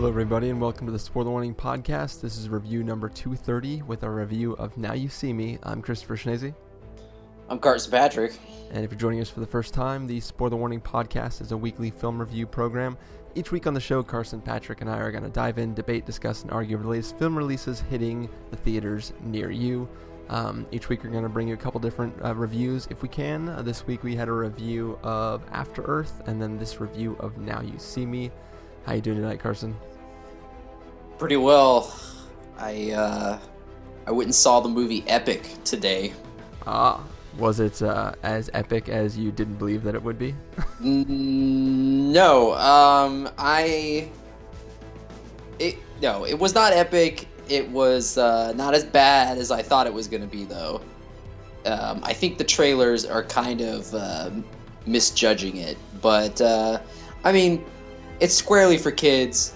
Hello, 0.00 0.08
everybody, 0.08 0.48
and 0.48 0.58
welcome 0.58 0.86
to 0.86 0.92
the 0.94 0.98
Spoiler 0.98 1.30
Warning 1.30 1.54
Podcast. 1.54 2.22
This 2.22 2.38
is 2.38 2.48
review 2.48 2.82
number 2.82 3.10
230 3.10 3.82
with 3.82 4.02
a 4.02 4.08
review 4.08 4.54
of 4.54 4.74
Now 4.78 4.94
You 4.94 5.10
See 5.10 5.30
Me. 5.30 5.58
I'm 5.62 5.82
Christopher 5.82 6.16
Schnese. 6.16 6.54
I'm 7.50 7.58
Carson 7.58 7.90
Patrick. 7.90 8.32
And 8.70 8.82
if 8.82 8.90
you're 8.90 8.98
joining 8.98 9.20
us 9.20 9.28
for 9.28 9.40
the 9.40 9.46
first 9.46 9.74
time, 9.74 10.06
the 10.06 10.18
Spoiler 10.18 10.56
Warning 10.56 10.80
Podcast 10.80 11.42
is 11.42 11.52
a 11.52 11.56
weekly 11.56 11.90
film 11.90 12.18
review 12.18 12.46
program. 12.46 12.96
Each 13.34 13.52
week 13.52 13.66
on 13.66 13.74
the 13.74 13.80
show, 13.80 14.02
Carson, 14.02 14.40
Patrick, 14.40 14.80
and 14.80 14.88
I 14.88 14.96
are 14.96 15.12
going 15.12 15.22
to 15.22 15.28
dive 15.28 15.58
in, 15.58 15.74
debate, 15.74 16.06
discuss, 16.06 16.44
and 16.44 16.50
argue 16.50 16.78
the 16.78 16.88
latest 16.88 17.18
film 17.18 17.36
releases 17.36 17.80
hitting 17.80 18.26
the 18.50 18.56
theaters 18.56 19.12
near 19.20 19.50
you. 19.50 19.86
Um, 20.30 20.66
each 20.72 20.88
week, 20.88 21.04
we're 21.04 21.10
going 21.10 21.24
to 21.24 21.28
bring 21.28 21.46
you 21.46 21.52
a 21.52 21.58
couple 21.58 21.78
different 21.78 22.14
uh, 22.24 22.34
reviews 22.34 22.88
if 22.90 23.02
we 23.02 23.08
can. 23.10 23.50
Uh, 23.50 23.60
this 23.60 23.86
week, 23.86 24.02
we 24.02 24.16
had 24.16 24.28
a 24.28 24.32
review 24.32 24.98
of 25.02 25.42
After 25.52 25.82
Earth, 25.82 26.22
and 26.24 26.40
then 26.40 26.56
this 26.56 26.80
review 26.80 27.18
of 27.20 27.36
Now 27.36 27.60
You 27.60 27.78
See 27.78 28.06
Me. 28.06 28.30
How 28.86 28.94
you 28.94 29.02
doing 29.02 29.18
tonight, 29.18 29.40
Carson? 29.40 29.76
Pretty 31.20 31.36
well. 31.36 31.94
I 32.56 32.92
uh, 32.92 33.38
I 34.06 34.10
went 34.10 34.28
and 34.28 34.34
saw 34.34 34.60
the 34.60 34.70
movie 34.70 35.04
Epic 35.06 35.50
today. 35.64 36.14
Ah, 36.66 37.04
was 37.36 37.60
it 37.60 37.82
uh, 37.82 38.12
as 38.22 38.48
epic 38.54 38.88
as 38.88 39.18
you 39.18 39.30
didn't 39.30 39.56
believe 39.56 39.82
that 39.82 39.94
it 39.94 40.02
would 40.02 40.18
be? 40.18 40.34
no, 40.80 42.54
um, 42.54 43.28
I. 43.36 44.08
It 45.58 45.76
no, 46.00 46.24
it 46.24 46.38
was 46.38 46.54
not 46.54 46.72
epic. 46.72 47.28
It 47.50 47.68
was 47.68 48.16
uh, 48.16 48.54
not 48.54 48.72
as 48.72 48.84
bad 48.84 49.36
as 49.36 49.50
I 49.50 49.60
thought 49.60 49.86
it 49.86 49.92
was 49.92 50.08
going 50.08 50.22
to 50.22 50.26
be, 50.26 50.46
though. 50.46 50.80
Um, 51.66 52.00
I 52.02 52.14
think 52.14 52.38
the 52.38 52.44
trailers 52.44 53.04
are 53.04 53.24
kind 53.24 53.60
of 53.60 53.94
uh, 53.94 54.30
misjudging 54.86 55.58
it, 55.58 55.76
but 56.00 56.40
uh, 56.40 56.80
I 57.24 57.32
mean, 57.32 57.62
it's 58.20 58.34
squarely 58.34 58.78
for 58.78 58.90
kids, 58.90 59.54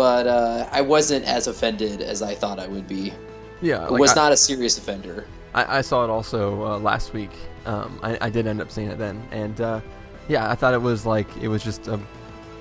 but 0.00 0.26
uh, 0.26 0.66
I 0.72 0.80
wasn't 0.80 1.26
as 1.26 1.46
offended 1.46 2.00
as 2.00 2.22
I 2.22 2.34
thought 2.34 2.58
I 2.58 2.66
would 2.66 2.88
be. 2.88 3.12
Yeah, 3.60 3.84
it 3.84 3.92
was 3.92 4.12
I, 4.12 4.14
not 4.14 4.32
a 4.32 4.36
serious 4.38 4.78
offender. 4.78 5.26
I, 5.52 5.76
I 5.76 5.80
saw 5.82 6.04
it 6.04 6.08
also 6.08 6.64
uh, 6.64 6.78
last 6.78 7.12
week. 7.12 7.28
Um, 7.66 8.00
I, 8.02 8.16
I, 8.18 8.30
did 8.30 8.46
end 8.46 8.62
up 8.62 8.70
seeing 8.70 8.90
it 8.90 8.96
then, 8.96 9.22
and 9.30 9.60
uh, 9.60 9.82
yeah, 10.26 10.50
I 10.50 10.54
thought 10.54 10.72
it 10.72 10.80
was 10.80 11.04
like 11.04 11.28
it 11.36 11.48
was 11.48 11.62
just 11.62 11.86
a 11.86 12.00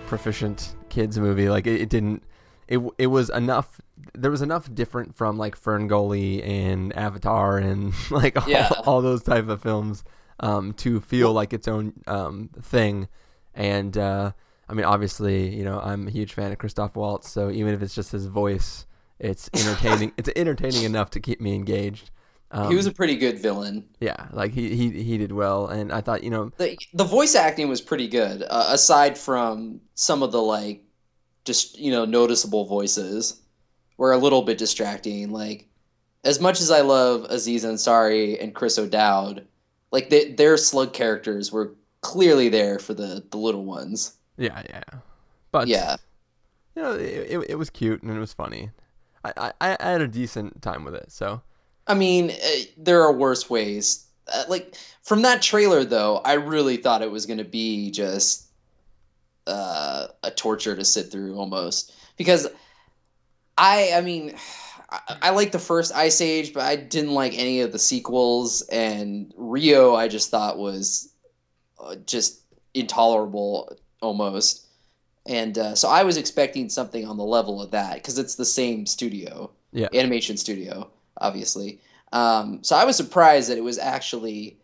proficient 0.05 0.75
kids 0.89 1.17
movie. 1.17 1.47
Like 1.47 1.65
it, 1.65 1.79
it 1.79 1.87
didn't. 1.87 2.23
It 2.67 2.81
it 2.97 3.07
was 3.07 3.29
enough. 3.29 3.79
There 4.15 4.31
was 4.31 4.41
enough 4.41 4.69
different 4.75 5.15
from 5.15 5.37
like 5.37 5.57
Ferngully 5.57 6.45
and 6.45 6.93
Avatar 6.93 7.57
and 7.57 7.93
like 8.11 8.35
all, 8.35 8.49
yeah. 8.49 8.69
all 8.85 9.01
those 9.01 9.23
type 9.23 9.47
of 9.47 9.61
films 9.61 10.03
um, 10.41 10.73
to 10.73 10.99
feel 10.99 11.31
like 11.31 11.53
its 11.53 11.69
own 11.69 11.93
um, 12.05 12.49
thing, 12.61 13.07
and 13.55 13.97
uh, 13.97 14.33
I 14.69 14.73
mean, 14.73 14.85
obviously, 14.85 15.53
you 15.55 15.63
know, 15.63 15.79
I'm 15.79 16.07
a 16.07 16.11
huge 16.11 16.33
fan 16.33 16.51
of 16.51 16.59
Christoph 16.59 16.95
Waltz, 16.95 17.29
so 17.29 17.49
even 17.49 17.73
if 17.73 17.81
it's 17.81 17.95
just 17.95 18.11
his 18.11 18.27
voice, 18.27 18.85
it's 19.17 19.49
entertaining. 19.55 20.13
it's 20.15 20.29
entertaining 20.35 20.83
enough 20.83 21.09
to 21.11 21.19
keep 21.19 21.41
me 21.41 21.55
engaged. 21.55 22.11
Um, 22.51 22.69
he 22.69 22.75
was 22.75 22.85
a 22.85 22.91
pretty 22.91 23.15
good 23.15 23.39
villain. 23.39 23.85
Yeah, 23.99 24.27
like 24.31 24.53
he 24.53 24.75
he 24.75 25.03
he 25.03 25.17
did 25.17 25.31
well, 25.31 25.67
and 25.67 25.91
I 25.91 26.01
thought 26.01 26.23
you 26.23 26.29
know 26.29 26.51
the 26.57 26.77
the 26.93 27.03
voice 27.03 27.35
acting 27.35 27.67
was 27.67 27.81
pretty 27.81 28.07
good. 28.07 28.43
Uh, 28.43 28.69
aside 28.69 29.17
from 29.17 29.81
some 29.95 30.23
of 30.23 30.31
the 30.31 30.41
like, 30.41 30.83
just 31.45 31.77
you 31.77 31.91
know, 31.91 32.05
noticeable 32.05 32.65
voices 32.65 33.41
were 33.97 34.13
a 34.13 34.17
little 34.17 34.41
bit 34.41 34.57
distracting. 34.57 35.31
Like, 35.31 35.67
as 36.23 36.39
much 36.39 36.59
as 36.59 36.71
I 36.71 36.81
love 36.81 37.25
Aziz 37.29 37.65
Ansari 37.65 38.41
and 38.41 38.55
Chris 38.55 38.79
O'Dowd, 38.79 39.45
like 39.91 40.09
they, 40.09 40.31
their 40.31 40.57
slug 40.57 40.93
characters 40.93 41.51
were 41.51 41.75
clearly 42.01 42.49
there 42.49 42.79
for 42.79 42.93
the 42.95 43.23
the 43.29 43.37
little 43.37 43.65
ones. 43.65 44.15
Yeah, 44.39 44.61
yeah. 44.69 44.83
But 45.51 45.67
yeah, 45.67 45.97
you 46.75 46.81
know, 46.81 46.93
it, 46.93 47.27
it, 47.29 47.49
it 47.49 47.55
was 47.55 47.69
cute 47.69 48.01
and 48.01 48.11
it 48.11 48.19
was 48.19 48.33
funny. 48.33 48.71
I, 49.25 49.51
I, 49.59 49.77
I 49.79 49.89
had 49.91 50.01
a 50.01 50.07
decent 50.07 50.61
time 50.61 50.85
with 50.85 50.95
it. 50.95 51.11
So, 51.11 51.41
I 51.87 51.93
mean, 51.93 52.31
uh, 52.31 52.59
there 52.77 53.03
are 53.03 53.11
worse 53.11 53.49
ways. 53.49 54.05
Uh, 54.33 54.45
like 54.47 54.75
from 55.03 55.23
that 55.23 55.41
trailer, 55.41 55.83
though, 55.83 56.19
I 56.19 56.33
really 56.33 56.77
thought 56.77 57.01
it 57.01 57.11
was 57.11 57.25
going 57.25 57.39
to 57.39 57.43
be 57.43 57.91
just 57.91 58.45
uh, 59.45 60.07
a 60.23 60.31
torture 60.31 60.75
to 60.75 60.85
sit 60.85 61.11
through 61.11 61.35
almost 61.35 61.93
because 62.17 62.47
I, 63.57 63.91
I 63.95 64.01
mean. 64.01 64.35
I, 64.91 65.17
I 65.21 65.29
like 65.29 65.51
the 65.51 65.59
first 65.59 65.93
Ice 65.93 66.19
Age, 66.19 66.51
but 66.51 66.63
I 66.63 66.75
didn't 66.75 67.13
like 67.13 67.37
any 67.37 67.61
of 67.61 67.71
the 67.71 67.77
sequels. 67.77 68.63
And 68.71 69.31
Rio, 69.37 69.93
I 69.93 70.07
just 70.07 70.31
thought 70.31 70.57
was 70.57 71.13
uh, 71.79 71.93
just 72.07 72.41
intolerable 72.73 73.77
almost. 74.01 74.65
And 75.25 75.57
uh, 75.57 75.75
so 75.75 75.89
I 75.89 76.03
was 76.03 76.17
expecting 76.17 76.69
something 76.69 77.05
on 77.05 77.17
the 77.17 77.23
level 77.23 77.61
of 77.61 77.71
that 77.71 77.95
because 77.95 78.17
it's 78.17 78.35
the 78.35 78.45
same 78.45 78.85
studio, 78.85 79.51
yeah, 79.71 79.87
animation 79.93 80.37
studio, 80.37 80.89
obviously. 81.17 81.79
Um, 82.11 82.63
so 82.63 82.75
I 82.75 82.85
was 82.85 82.95
surprised 82.95 83.49
that 83.49 83.57
it 83.57 83.63
was 83.63 83.77
actually 83.77 84.57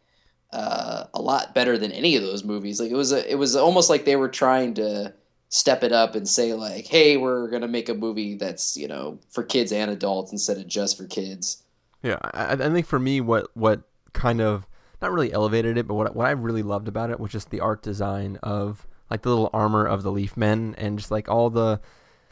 uh, 0.51 1.05
a 1.13 1.21
lot 1.21 1.53
better 1.53 1.77
than 1.77 1.91
any 1.91 2.15
of 2.15 2.23
those 2.23 2.43
movies. 2.43 2.79
Like 2.79 2.89
it 2.89 2.95
was, 2.95 3.11
a, 3.11 3.29
it 3.29 3.35
was 3.35 3.55
almost 3.55 3.89
like 3.89 4.05
they 4.05 4.15
were 4.15 4.29
trying 4.29 4.73
to 4.75 5.13
step 5.49 5.83
it 5.83 5.91
up 5.91 6.15
and 6.15 6.27
say 6.27 6.53
like, 6.53 6.87
"Hey, 6.87 7.17
we're 7.17 7.49
gonna 7.49 7.67
make 7.67 7.89
a 7.89 7.93
movie 7.93 8.35
that's 8.35 8.75
you 8.75 8.87
know 8.87 9.19
for 9.29 9.43
kids 9.43 9.71
and 9.71 9.91
adults 9.91 10.31
instead 10.31 10.57
of 10.57 10.67
just 10.67 10.97
for 10.97 11.05
kids." 11.05 11.63
Yeah, 12.01 12.17
I, 12.21 12.53
I 12.53 12.55
think 12.55 12.85
for 12.85 12.99
me, 12.99 13.21
what 13.21 13.49
what 13.55 13.83
kind 14.13 14.41
of 14.41 14.67
not 15.01 15.11
really 15.11 15.31
elevated 15.31 15.77
it, 15.77 15.87
but 15.87 15.95
what 15.95 16.15
what 16.15 16.27
I 16.27 16.31
really 16.31 16.63
loved 16.63 16.87
about 16.87 17.09
it 17.09 17.19
was 17.19 17.31
just 17.31 17.49
the 17.49 17.59
art 17.59 17.81
design 17.81 18.37
of 18.41 18.87
like 19.09 19.21
the 19.21 19.29
little 19.29 19.49
armor 19.53 19.85
of 19.85 20.03
the 20.03 20.11
Leaf 20.11 20.35
Men 20.35 20.75
and 20.77 20.97
just 20.97 21.11
like 21.11 21.29
all 21.29 21.49
the 21.49 21.79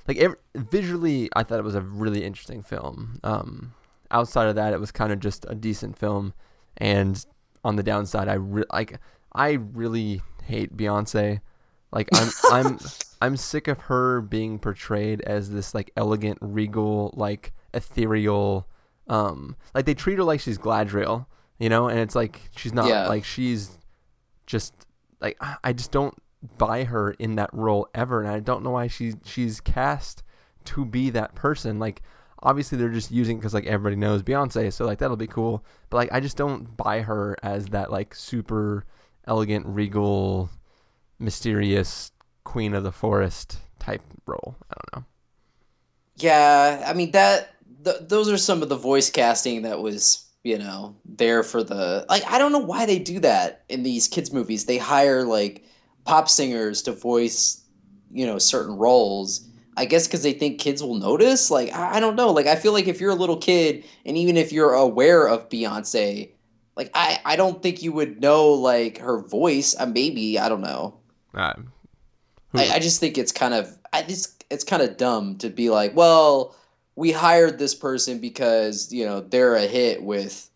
like 0.08 0.18
every, 0.18 0.38
visually 0.56 1.30
I 1.36 1.44
thought 1.44 1.60
it 1.60 1.64
was 1.64 1.76
a 1.76 1.82
really 1.82 2.24
interesting 2.24 2.62
film. 2.62 3.20
Um, 3.24 3.74
outside 4.12 4.48
of 4.48 4.56
that, 4.56 4.74
it 4.74 4.80
was 4.80 4.92
kind 4.92 5.12
of 5.14 5.20
just 5.20 5.46
a 5.48 5.56
decent 5.56 5.98
film, 5.98 6.34
and 6.78 7.24
on 7.64 7.76
the 7.76 7.84
downside, 7.84 8.28
I 8.28 8.34
re- 8.34 8.66
like 8.72 9.00
I 9.34 9.52
really 9.52 10.22
hate 10.44 10.76
Beyonce. 10.76 11.42
Like 11.92 12.10
I'm 12.14 12.30
I'm 12.52 12.80
I'm 13.22 13.38
sick 13.38 13.68
of 13.68 13.80
her 13.82 14.22
being 14.22 14.60
portrayed 14.60 15.22
as 15.22 15.52
this 15.52 15.74
like 15.74 15.92
elegant, 15.96 16.38
regal, 16.42 17.14
like 17.16 17.54
ethereal. 17.74 18.68
Um, 19.08 19.56
like 19.74 19.86
they 19.86 19.94
treat 19.94 20.18
her 20.18 20.24
like 20.24 20.40
she's 20.40 20.58
Galadriel, 20.58 21.26
you 21.60 21.70
know, 21.70 21.88
and 21.88 22.00
it's 22.00 22.16
like 22.16 22.42
she's 22.56 22.74
not. 22.74 22.88
Yeah. 22.88 23.08
Like 23.08 23.24
she's 23.24 23.78
just 24.46 24.74
like 25.22 25.38
I 25.64 25.72
just 25.72 25.92
don't 25.92 26.14
buy 26.58 26.84
her 26.84 27.12
in 27.12 27.36
that 27.36 27.50
role 27.54 27.88
ever, 27.94 28.22
and 28.22 28.30
I 28.30 28.40
don't 28.40 28.64
know 28.64 28.72
why 28.72 28.88
she 28.88 29.14
she's 29.26 29.62
cast 29.62 30.24
to 30.66 30.86
be 30.86 31.10
that 31.12 31.36
person. 31.36 31.80
Like 31.80 32.02
obviously 32.44 32.78
they're 32.78 32.90
just 32.90 33.12
using 33.12 33.38
because 33.38 33.54
like 33.54 33.66
everybody 33.66 33.96
knows 33.96 34.22
Beyonce, 34.22 34.72
so 34.72 34.86
like 34.86 35.00
that'll 35.00 35.18
be 35.18 35.28
cool. 35.28 35.66
But 35.90 35.98
like 35.98 36.10
I 36.12 36.20
just 36.20 36.38
don't 36.38 36.76
buy 36.78 37.02
her 37.02 37.36
as 37.42 37.68
that 37.68 37.92
like 37.92 38.14
super 38.14 38.86
elegant, 39.26 39.66
regal, 39.66 40.50
mysterious 41.20 42.12
queen 42.44 42.74
of 42.74 42.84
the 42.84 42.92
forest 42.92 43.58
type 43.80 44.02
role. 44.28 44.56
I 44.70 44.76
don't 44.76 45.02
know. 45.02 45.08
Yeah, 46.18 46.84
I 46.86 46.94
mean 46.94 47.12
that 47.12 47.56
th- 47.84 48.02
those 48.02 48.30
are 48.30 48.38
some 48.38 48.62
of 48.62 48.70
the 48.70 48.76
voice 48.76 49.10
casting 49.10 49.64
that 49.64 49.80
was 49.80 50.30
you 50.44 50.58
know 50.58 50.96
there 51.06 51.42
for 51.42 51.64
the 51.64 52.06
like 52.10 52.24
I 52.28 52.38
don't 52.38 52.52
know 52.52 52.60
why 52.60 52.86
they 52.86 53.00
do 53.00 53.20
that 53.20 53.64
in 53.70 53.84
these 53.84 54.08
kids 54.08 54.34
movies. 54.34 54.66
They 54.66 54.78
hire 54.78 55.24
like 55.24 55.64
pop 56.06 56.30
singers 56.30 56.82
to 56.84 56.92
voice, 56.92 57.64
you 58.12 58.26
know, 58.26 58.38
certain 58.38 58.76
roles. 58.76 59.48
I 59.76 59.86
guess 59.86 60.06
because 60.06 60.22
they 60.22 60.34
think 60.34 60.60
kids 60.60 60.84
will 60.84 60.96
notice. 60.96 61.50
Like 61.50 61.74
I, 61.74 61.96
I 61.96 62.00
don't 62.00 62.16
know. 62.16 62.32
Like 62.32 62.46
I 62.46 62.56
feel 62.56 62.74
like 62.74 62.88
if 62.88 63.02
you're 63.02 63.12
a 63.12 63.16
little 63.16 63.38
kid, 63.38 63.84
and 64.06 64.16
even 64.18 64.38
if 64.38 64.52
you're 64.52 64.74
aware 64.74 65.28
of 65.28 65.50
Beyonce, 65.50 66.30
like 66.76 66.92
I 66.94 67.20
I 67.26 67.36
don't 67.36 67.62
think 67.64 67.82
you 67.82 67.92
would 67.92 68.22
know 68.22 68.50
like 68.50 69.00
her 69.00 69.20
voice. 69.20 69.76
Uh, 69.78 69.88
maybe 69.88 70.38
I 70.38 70.48
don't 70.48 70.62
know. 70.62 71.00
Uh, 72.54 72.60
I, 72.60 72.76
I 72.76 72.80
just 72.80 73.00
think 73.00 73.18
it's 73.18 73.32
kind 73.32 73.54
of 73.54 73.76
I 73.92 74.04
just 74.04 74.46
it's 74.52 74.64
kind 74.64 74.84
of 74.84 74.98
dumb 74.98 75.38
to 75.40 75.50
be 75.50 75.72
like, 75.72 75.96
well, 75.96 76.56
we 76.96 77.12
hired 77.12 77.58
this 77.58 77.74
person 77.74 78.20
because 78.20 78.94
you 78.94 79.06
know 79.06 79.22
they're 79.22 79.56
a 79.56 79.66
hit 79.66 80.04
with 80.04 80.50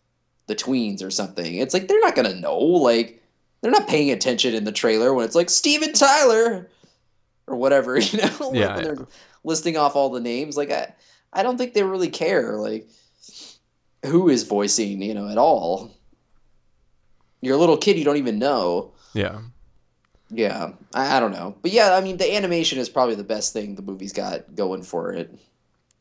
the 0.46 0.54
tweens 0.54 1.02
or 1.02 1.10
something. 1.10 1.56
It's 1.56 1.74
like 1.74 1.88
they're 1.88 2.00
not 2.00 2.14
gonna 2.14 2.34
know. 2.34 2.56
Like 2.56 3.17
they're 3.60 3.70
not 3.70 3.88
paying 3.88 4.10
attention 4.10 4.54
in 4.54 4.64
the 4.64 4.72
trailer 4.72 5.12
when 5.12 5.24
it's 5.24 5.34
like 5.34 5.50
Steven 5.50 5.92
Tyler 5.92 6.68
or 7.46 7.56
whatever, 7.56 7.98
you 7.98 8.18
know, 8.18 8.52
yeah, 8.52 8.74
when 8.74 8.84
they're 8.84 9.06
listing 9.44 9.76
off 9.76 9.96
all 9.96 10.10
the 10.10 10.20
names. 10.20 10.56
Like 10.56 10.70
I, 10.70 10.94
I 11.32 11.42
don't 11.42 11.58
think 11.58 11.74
they 11.74 11.82
really 11.82 12.10
care 12.10 12.56
like 12.56 12.88
who 14.06 14.28
is 14.28 14.44
voicing, 14.44 15.02
you 15.02 15.14
know, 15.14 15.28
at 15.28 15.38
all. 15.38 15.92
You're 17.40 17.56
a 17.56 17.58
little 17.58 17.76
kid, 17.76 17.98
you 17.98 18.04
don't 18.04 18.16
even 18.16 18.38
know. 18.38 18.92
Yeah. 19.14 19.40
Yeah, 20.30 20.72
I, 20.92 21.16
I 21.16 21.20
don't 21.20 21.32
know, 21.32 21.56
but 21.62 21.70
yeah, 21.70 21.94
I 21.94 22.02
mean, 22.02 22.18
the 22.18 22.36
animation 22.36 22.78
is 22.78 22.90
probably 22.90 23.14
the 23.14 23.24
best 23.24 23.54
thing 23.54 23.74
the 23.74 23.82
movie's 23.82 24.12
got 24.12 24.54
going 24.54 24.82
for 24.82 25.10
it. 25.10 25.34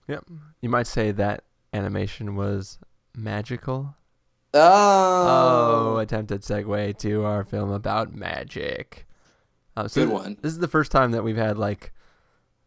Yep, 0.09 0.25
you 0.59 0.67
might 0.67 0.87
say 0.87 1.11
that 1.11 1.45
animation 1.71 2.35
was 2.35 2.77
magical. 3.15 3.95
Oh. 4.53 5.95
Oh, 5.95 5.97
attempted 5.97 6.41
segue 6.41 6.97
to 6.99 7.25
our 7.25 7.43
film 7.43 7.71
about 7.71 8.13
magic. 8.13 9.05
Uh, 9.75 9.87
so 9.87 10.05
Good 10.05 10.13
one. 10.13 10.37
This 10.41 10.53
is 10.53 10.59
the 10.59 10.67
first 10.67 10.91
time 10.91 11.11
that 11.11 11.23
we've 11.23 11.37
had 11.37 11.57
like 11.57 11.91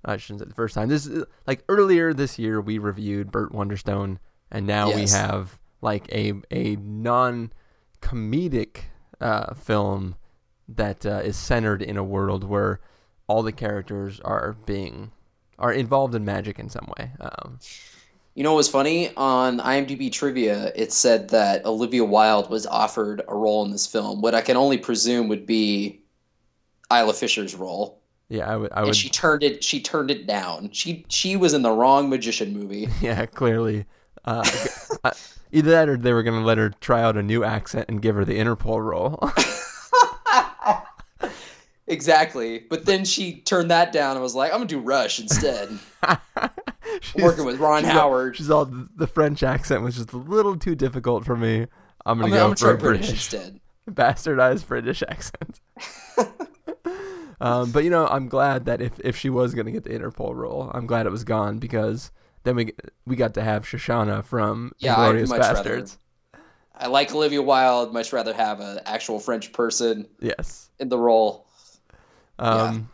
I 0.04 0.16
shouldn't 0.16 0.40
say 0.40 0.48
the 0.48 0.54
first 0.54 0.74
time. 0.74 0.88
This 0.88 1.06
is 1.06 1.24
like 1.46 1.64
earlier 1.68 2.12
this 2.14 2.38
year 2.38 2.60
we 2.60 2.78
reviewed 2.78 3.30
Burt 3.30 3.52
Wonderstone, 3.52 4.18
and 4.50 4.66
now 4.66 4.94
we 4.94 5.06
have 5.08 5.58
like 5.82 6.10
a 6.12 6.34
a 6.50 6.76
non 6.76 7.52
comedic 8.00 8.82
uh, 9.20 9.54
film 9.54 10.16
that 10.68 11.04
uh, 11.04 11.20
is 11.24 11.36
centered 11.36 11.82
in 11.82 11.96
a 11.96 12.04
world 12.04 12.44
where 12.44 12.80
all 13.26 13.42
the 13.42 13.52
characters 13.52 14.20
are 14.20 14.56
being 14.64 15.12
are 15.58 15.72
involved 15.72 16.14
in 16.14 16.24
magic 16.24 16.58
in 16.58 16.68
some 16.68 16.90
way. 16.98 17.10
Um, 17.20 17.58
You 18.34 18.44
know 18.44 18.52
what 18.52 18.58
was 18.58 18.68
funny? 18.68 19.14
On 19.16 19.58
IMDb 19.58 20.10
trivia, 20.10 20.72
it 20.76 20.92
said 20.92 21.28
that 21.30 21.64
Olivia 21.66 22.04
Wilde 22.04 22.48
was 22.48 22.64
offered 22.66 23.22
a 23.28 23.34
role 23.34 23.64
in 23.64 23.70
this 23.72 23.86
film, 23.86 24.22
what 24.22 24.34
I 24.34 24.40
can 24.40 24.56
only 24.56 24.78
presume 24.78 25.28
would 25.28 25.44
be 25.46 26.00
Isla 26.92 27.12
Fisher's 27.12 27.54
role. 27.54 28.00
yeah, 28.28 28.50
I 28.50 28.56
would. 28.56 28.72
I 28.72 28.78
And 28.78 28.86
would. 28.86 28.96
she 28.96 29.08
turned 29.10 29.42
it 29.42 29.62
she 29.64 29.80
turned 29.80 30.10
it 30.10 30.26
down. 30.26 30.70
She 30.72 31.04
she 31.08 31.36
was 31.36 31.52
in 31.54 31.62
the 31.62 31.72
wrong 31.72 32.08
magician 32.08 32.52
movie. 32.56 32.88
Yeah, 33.00 33.26
clearly. 33.26 33.84
Uh, 34.24 34.44
uh, 35.04 35.10
either 35.52 35.70
that 35.70 35.88
or 35.88 35.96
they 35.96 36.12
were 36.12 36.22
going 36.22 36.38
to 36.38 36.44
let 36.46 36.58
her 36.58 36.70
try 36.80 37.02
out 37.02 37.16
a 37.16 37.22
new 37.22 37.42
accent 37.42 37.86
and 37.88 38.00
give 38.02 38.14
her 38.14 38.24
the 38.24 38.38
Interpol 38.38 38.84
role. 38.84 39.18
exactly. 41.86 42.58
But 42.70 42.86
then 42.86 43.04
she 43.04 43.40
turned 43.40 43.70
that 43.70 43.92
down 43.92 44.12
and 44.12 44.22
was 44.22 44.34
like, 44.34 44.52
I'm 44.52 44.58
gonna 44.58 44.68
do 44.68 44.80
Rush 44.80 45.18
instead. 45.20 45.78
She's- 47.00 47.23
working 47.23 47.44
with 47.44 47.58
Ron 47.58 47.82
she's 47.82 47.91
all- 47.91 47.99
Howard. 47.99 48.37
she's 48.37 48.50
all 48.50 48.64
the 48.97 49.06
French 49.06 49.43
accent 49.43 49.82
was 49.82 49.97
just 49.97 50.12
a 50.12 50.17
little 50.19 50.56
too 50.56 50.75
difficult 50.75 51.25
for 51.25 51.37
me. 51.37 51.67
I'm 52.06 52.19
gonna 52.19 52.31
gonna, 52.31 52.41
go 52.41 52.49
I'm 52.50 52.56
for 52.56 52.70
a 52.73 52.79
British 52.79 53.08
British, 53.08 53.11
instead. 53.35 53.61
bastardized 53.91 54.67
British 54.67 55.02
accent. 55.08 55.61
um, 57.41 57.70
but 57.73 57.85
you 57.85 57.91
know, 57.91 58.06
I'm 58.06 58.29
glad 58.29 58.67
that 58.67 58.81
if, 58.82 58.99
if 59.00 59.17
she 59.17 59.31
was 59.31 59.55
gonna 59.55 59.70
get 59.70 59.85
the 59.85 59.91
Interpol 59.91 60.35
role, 60.35 60.70
I'm 60.75 60.87
glad 60.87 61.06
it 61.06 61.11
was 61.11 61.25
gone 61.25 61.58
because 61.58 62.11
then 62.44 62.56
we 62.56 62.73
we 63.06 63.17
got 63.17 63.35
to 63.35 63.43
have 63.43 63.64
Shoshana 63.64 64.25
from 64.25 64.73
Yeah, 64.79 64.97
Inglourious 64.97 65.29
much 65.29 65.41
rather- 65.41 65.85
I 66.82 66.87
like 66.87 67.14
Olivia 67.14 67.43
Wilde, 67.43 67.93
much 67.93 68.11
rather 68.12 68.32
have 68.32 68.61
an 68.61 68.81
actual 68.87 69.19
French 69.20 69.52
person 69.52 70.06
Yes. 70.20 70.70
in 70.79 70.88
the 70.88 70.97
role. 70.97 71.47
Um, 72.38 72.88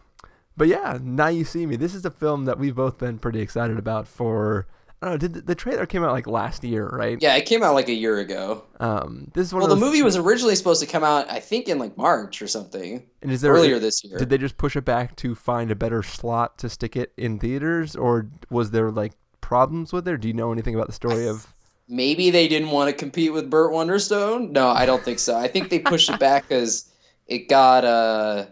But 0.56 0.68
yeah, 0.68 0.98
now 1.02 1.28
you 1.28 1.44
see 1.44 1.66
me. 1.66 1.76
This 1.76 1.94
is 1.94 2.04
a 2.04 2.10
film 2.10 2.44
that 2.46 2.58
we've 2.58 2.74
both 2.74 2.98
been 2.98 3.18
pretty 3.18 3.40
excited 3.40 3.78
about 3.78 4.08
for. 4.08 4.66
I 5.02 5.06
don't 5.06 5.14
know. 5.14 5.18
Did 5.18 5.34
the, 5.34 5.40
the 5.42 5.54
trailer 5.54 5.84
came 5.84 6.02
out 6.02 6.12
like 6.12 6.26
last 6.26 6.64
year, 6.64 6.88
right? 6.88 7.20
Yeah, 7.20 7.36
it 7.36 7.44
came 7.44 7.62
out 7.62 7.74
like 7.74 7.88
a 7.88 7.94
year 7.94 8.18
ago. 8.18 8.64
Um, 8.80 9.30
this 9.34 9.46
is 9.46 9.52
one 9.52 9.62
Well, 9.62 9.70
of 9.70 9.78
the 9.78 9.84
movie 9.84 10.02
was 10.02 10.16
originally 10.16 10.54
supposed 10.56 10.80
to 10.80 10.86
come 10.86 11.04
out, 11.04 11.30
I 11.30 11.40
think, 11.40 11.68
in 11.68 11.78
like 11.78 11.96
March 11.98 12.40
or 12.40 12.48
something 12.48 13.06
And 13.20 13.30
is 13.30 13.42
there 13.42 13.52
earlier 13.52 13.78
this 13.78 14.02
year. 14.04 14.18
Did 14.18 14.30
they 14.30 14.38
just 14.38 14.56
push 14.56 14.74
it 14.76 14.84
back 14.86 15.14
to 15.16 15.34
find 15.34 15.70
a 15.70 15.74
better 15.74 16.02
slot 16.02 16.56
to 16.58 16.70
stick 16.70 16.96
it 16.96 17.12
in 17.18 17.38
theaters, 17.38 17.94
or 17.94 18.28
was 18.50 18.70
there 18.70 18.90
like 18.90 19.12
problems 19.42 19.92
with 19.92 20.08
it? 20.08 20.12
Or 20.12 20.16
do 20.16 20.28
you 20.28 20.34
know 20.34 20.52
anything 20.52 20.74
about 20.74 20.86
the 20.86 20.94
story 20.94 21.28
of? 21.28 21.52
Maybe 21.88 22.30
they 22.30 22.48
didn't 22.48 22.70
want 22.70 22.90
to 22.90 22.96
compete 22.96 23.32
with 23.32 23.48
Burt 23.48 23.72
Wonderstone. 23.72 24.50
No, 24.50 24.68
I 24.68 24.86
don't 24.86 25.04
think 25.04 25.18
so. 25.20 25.36
I 25.36 25.46
think 25.46 25.70
they 25.70 25.78
pushed 25.78 26.10
it 26.10 26.18
back 26.18 26.48
because 26.48 26.90
it 27.28 27.48
got 27.48 27.84
uh, 27.84 28.46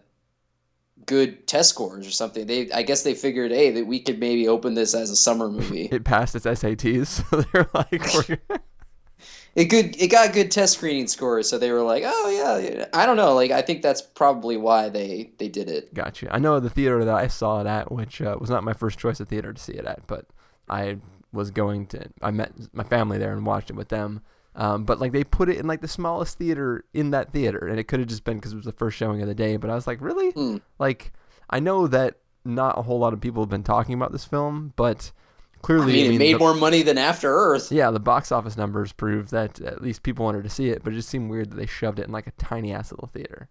good 1.07 1.47
test 1.47 1.71
scores 1.71 2.07
or 2.07 2.11
something. 2.11 2.47
They, 2.47 2.71
I 2.73 2.83
guess, 2.83 3.03
they 3.03 3.15
figured, 3.15 3.51
hey, 3.51 3.71
that 3.71 3.87
we 3.87 4.01
could 4.01 4.19
maybe 4.19 4.49
open 4.49 4.75
this 4.75 4.95
as 4.95 5.11
a 5.11 5.17
summer 5.17 5.49
movie. 5.51 5.89
It 5.91 6.05
passed 6.05 6.35
its 6.35 6.47
SATs, 6.47 7.07
so 7.31 7.41
they're 7.41 7.69
like, 7.75 8.49
we're, 8.49 8.59
it 9.55 9.67
good, 9.67 10.01
it 10.01 10.09
got 10.09 10.33
good 10.33 10.51
test 10.51 10.75
screening 10.75 11.07
scores, 11.07 11.49
so 11.49 11.59
they 11.59 11.71
were 11.73 11.83
like, 11.83 12.03
oh 12.07 12.29
yeah, 12.31 12.77
yeah. 12.77 12.87
I 12.93 13.07
don't 13.07 13.17
know. 13.17 13.35
Like, 13.35 13.51
I 13.51 13.63
think 13.63 13.83
that's 13.83 14.03
probably 14.03 14.57
why 14.57 14.89
they 14.89 15.33
they 15.39 15.49
did 15.49 15.69
it. 15.69 15.93
Gotcha. 15.95 16.33
I 16.35 16.39
know 16.39 16.61
the 16.61 16.71
theater 16.71 17.05
that 17.05 17.15
I 17.15 17.29
saw 17.29 17.61
it 17.61 17.67
at, 17.67 17.93
which 17.93 18.21
uh, 18.21 18.37
was 18.41 18.51
not 18.51 18.65
my 18.65 18.73
first 18.73 18.99
choice 18.99 19.21
of 19.21 19.29
theater 19.29 19.53
to 19.53 19.61
see 19.61 19.75
it 19.75 19.85
at, 19.85 20.07
but 20.07 20.27
I 20.69 20.99
was 21.33 21.51
going 21.51 21.87
to. 21.89 22.09
I 22.23 22.31
met 22.31 22.53
my 22.73 22.85
family 22.85 23.19
there 23.19 23.33
and 23.33 23.45
watched 23.45 23.71
it 23.71 23.77
with 23.77 23.89
them. 23.89 24.23
Um, 24.57 24.85
but 24.85 25.01
like 25.01 25.13
they 25.13 25.25
put 25.25 25.49
it 25.49 25.57
in 25.59 25.67
like 25.67 25.81
the 25.81 25.89
smallest 25.89 26.39
theater 26.39 26.85
in 26.95 27.11
that 27.11 27.33
theater, 27.33 27.67
and 27.67 27.79
it 27.81 27.85
could 27.85 27.99
have 28.01 28.09
just 28.09 28.25
been 28.25 28.37
because 28.39 28.53
it 28.53 28.57
was 28.57 28.65
the 28.65 28.73
first 28.73 28.97
showing 28.97 29.21
of 29.21 29.27
the 29.29 29.35
day. 29.35 29.57
But 29.57 29.71
I 29.71 29.75
was 29.75 29.87
like, 29.87 30.01
really? 30.01 30.31
Hmm. 30.31 30.59
Like, 30.79 31.13
I 31.51 31.59
know 31.61 31.87
that 31.89 32.19
not 32.45 32.79
a 32.79 32.83
whole 32.83 32.99
lot 32.99 33.13
of 33.13 33.21
people 33.21 33.43
have 33.43 33.51
been 33.51 33.65
talking 33.65 33.95
about 33.95 34.13
this 34.13 34.25
film, 34.25 34.73
but 34.77 35.11
I 35.57 35.59
clearly, 35.67 35.93
mean, 35.95 36.13
it 36.13 36.19
made 36.19 36.35
the- 36.35 36.39
more 36.39 36.55
money 36.55 36.83
than 36.83 36.99
After 36.99 37.35
Earth. 37.35 37.73
Yeah, 37.73 37.91
the 37.91 37.99
box 37.99 38.31
office 38.31 38.57
numbers 38.57 38.93
prove 38.93 39.31
that 39.31 39.61
at 39.61 39.83
least 39.83 40.03
people 40.03 40.25
wanted 40.25 40.45
to 40.45 40.51
see 40.51 40.69
it, 40.69 40.85
but 40.85 40.93
it 40.93 40.97
just 40.97 41.09
seemed 41.09 41.31
weird 41.31 41.51
that 41.51 41.57
they 41.57 41.67
shoved 41.67 41.99
it 41.99 42.07
in 42.07 42.13
like 42.13 42.27
a 42.27 42.33
tiny 42.33 42.73
ass 42.73 42.93
little 42.93 43.09
theater. 43.09 43.49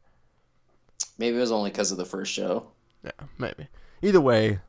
Maybe 1.17 1.35
it 1.37 1.39
was 1.39 1.51
only 1.51 1.69
because 1.71 1.91
of 1.91 1.97
the 1.97 2.05
first 2.05 2.31
show. 2.31 2.67
Yeah, 3.03 3.11
maybe. 3.37 3.67
Either 4.01 4.21
way, 4.21 4.59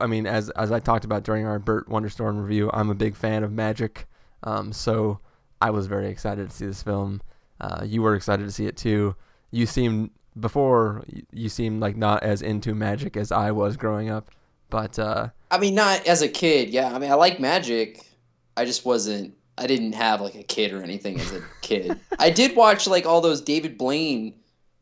I 0.00 0.06
mean, 0.06 0.26
as 0.26 0.50
as 0.50 0.72
I 0.72 0.80
talked 0.80 1.04
about 1.04 1.24
during 1.24 1.46
our 1.46 1.58
Burt 1.58 1.88
Wonderstone 1.88 2.40
review, 2.40 2.70
I'm 2.72 2.90
a 2.90 2.94
big 2.94 3.16
fan 3.16 3.44
of 3.44 3.52
magic. 3.52 4.06
Um, 4.44 4.72
so 4.72 5.20
I 5.62 5.70
was 5.70 5.86
very 5.86 6.08
excited 6.08 6.50
to 6.50 6.54
see 6.56 6.66
this 6.66 6.82
film. 6.82 7.20
Uh, 7.60 7.82
you 7.84 8.02
were 8.02 8.14
excited 8.16 8.44
to 8.44 8.50
see 8.52 8.66
it 8.66 8.76
too. 8.76 9.14
You 9.50 9.66
seemed 9.66 10.10
before 10.40 11.04
you- 11.32 11.48
seemed 11.48 11.80
like 11.80 11.96
not 11.96 12.22
as 12.22 12.42
into 12.42 12.74
magic 12.74 13.16
as 13.16 13.30
I 13.30 13.50
was 13.52 13.76
growing 13.76 14.10
up, 14.10 14.30
but 14.70 14.98
uh, 14.98 15.28
I 15.50 15.58
mean, 15.58 15.74
not 15.74 16.06
as 16.06 16.22
a 16.22 16.28
kid. 16.28 16.70
Yeah, 16.70 16.92
I 16.94 16.98
mean, 16.98 17.10
I 17.10 17.14
like 17.14 17.38
magic. 17.38 18.04
I 18.56 18.64
just 18.64 18.84
wasn't. 18.84 19.34
I 19.58 19.66
didn't 19.66 19.92
have 19.92 20.20
like 20.20 20.34
a 20.34 20.42
kid 20.42 20.72
or 20.72 20.82
anything 20.82 21.20
as 21.20 21.32
a 21.32 21.42
kid. 21.60 21.98
I 22.18 22.30
did 22.30 22.56
watch 22.56 22.86
like 22.86 23.06
all 23.06 23.20
those 23.20 23.40
David 23.42 23.76
Blaine 23.78 24.34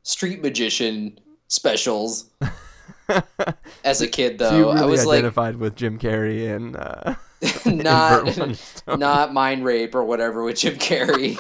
street 0.04 0.40
magician 0.42 1.18
specials 1.48 2.30
as 3.84 4.00
a 4.00 4.06
kid, 4.08 4.38
though. 4.38 4.48
so 4.50 4.56
you 4.56 4.64
really 4.66 4.78
I 4.80 4.84
was 4.86 5.04
like 5.06 5.18
identified 5.18 5.56
with 5.56 5.74
Jim 5.76 5.98
Carrey 5.98 6.54
and 6.54 6.76
uh, 6.76 7.14
not 7.66 8.62
not 8.86 9.32
mind 9.32 9.64
rape 9.64 9.94
or 9.94 10.04
whatever 10.04 10.42
with 10.44 10.58
Jim 10.58 10.74
Carrey, 10.76 11.38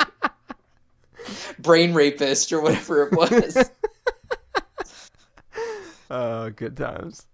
brain 1.58 1.92
rapist 1.94 2.52
or 2.52 2.60
whatever 2.62 3.06
it 3.06 3.12
was. 3.12 3.70
Oh, 6.12 6.50
good 6.50 6.76
times. 6.76 7.24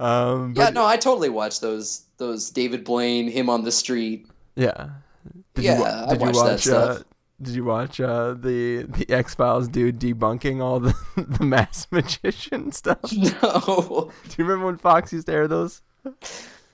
Um, 0.00 0.54
yeah, 0.56 0.70
no, 0.70 0.84
I 0.84 0.96
totally 0.96 1.28
watched 1.28 1.60
those 1.60 2.06
those 2.16 2.50
David 2.50 2.82
Blaine, 2.84 3.28
him 3.28 3.48
on 3.48 3.62
the 3.62 3.70
street. 3.72 4.26
yeah. 4.56 4.88
Did 5.54 5.64
Yeah, 5.64 5.76
you, 5.76 5.82
wa- 5.82 6.04
I 6.08 6.10
did 6.14 6.20
you 6.20 6.26
watched 6.26 6.38
that 6.38 6.50
watch? 6.50 6.60
stuff. 6.62 6.98
Uh, 6.98 7.02
did 7.42 7.54
you 7.54 7.64
watch 7.64 8.00
uh, 8.00 8.34
the 8.34 8.82
the 8.88 9.08
X 9.08 9.36
Files 9.36 9.68
dude 9.68 10.00
debunking 10.00 10.60
all 10.60 10.80
the 10.80 10.94
the 11.16 11.44
Masked 11.44 11.92
Magician 11.92 12.72
stuff? 12.72 12.98
No. 13.12 14.10
Do 14.28 14.34
you 14.36 14.44
remember 14.44 14.66
when 14.66 14.76
Fox 14.76 15.12
used 15.12 15.26
to 15.28 15.32
air 15.32 15.46
those? 15.46 15.80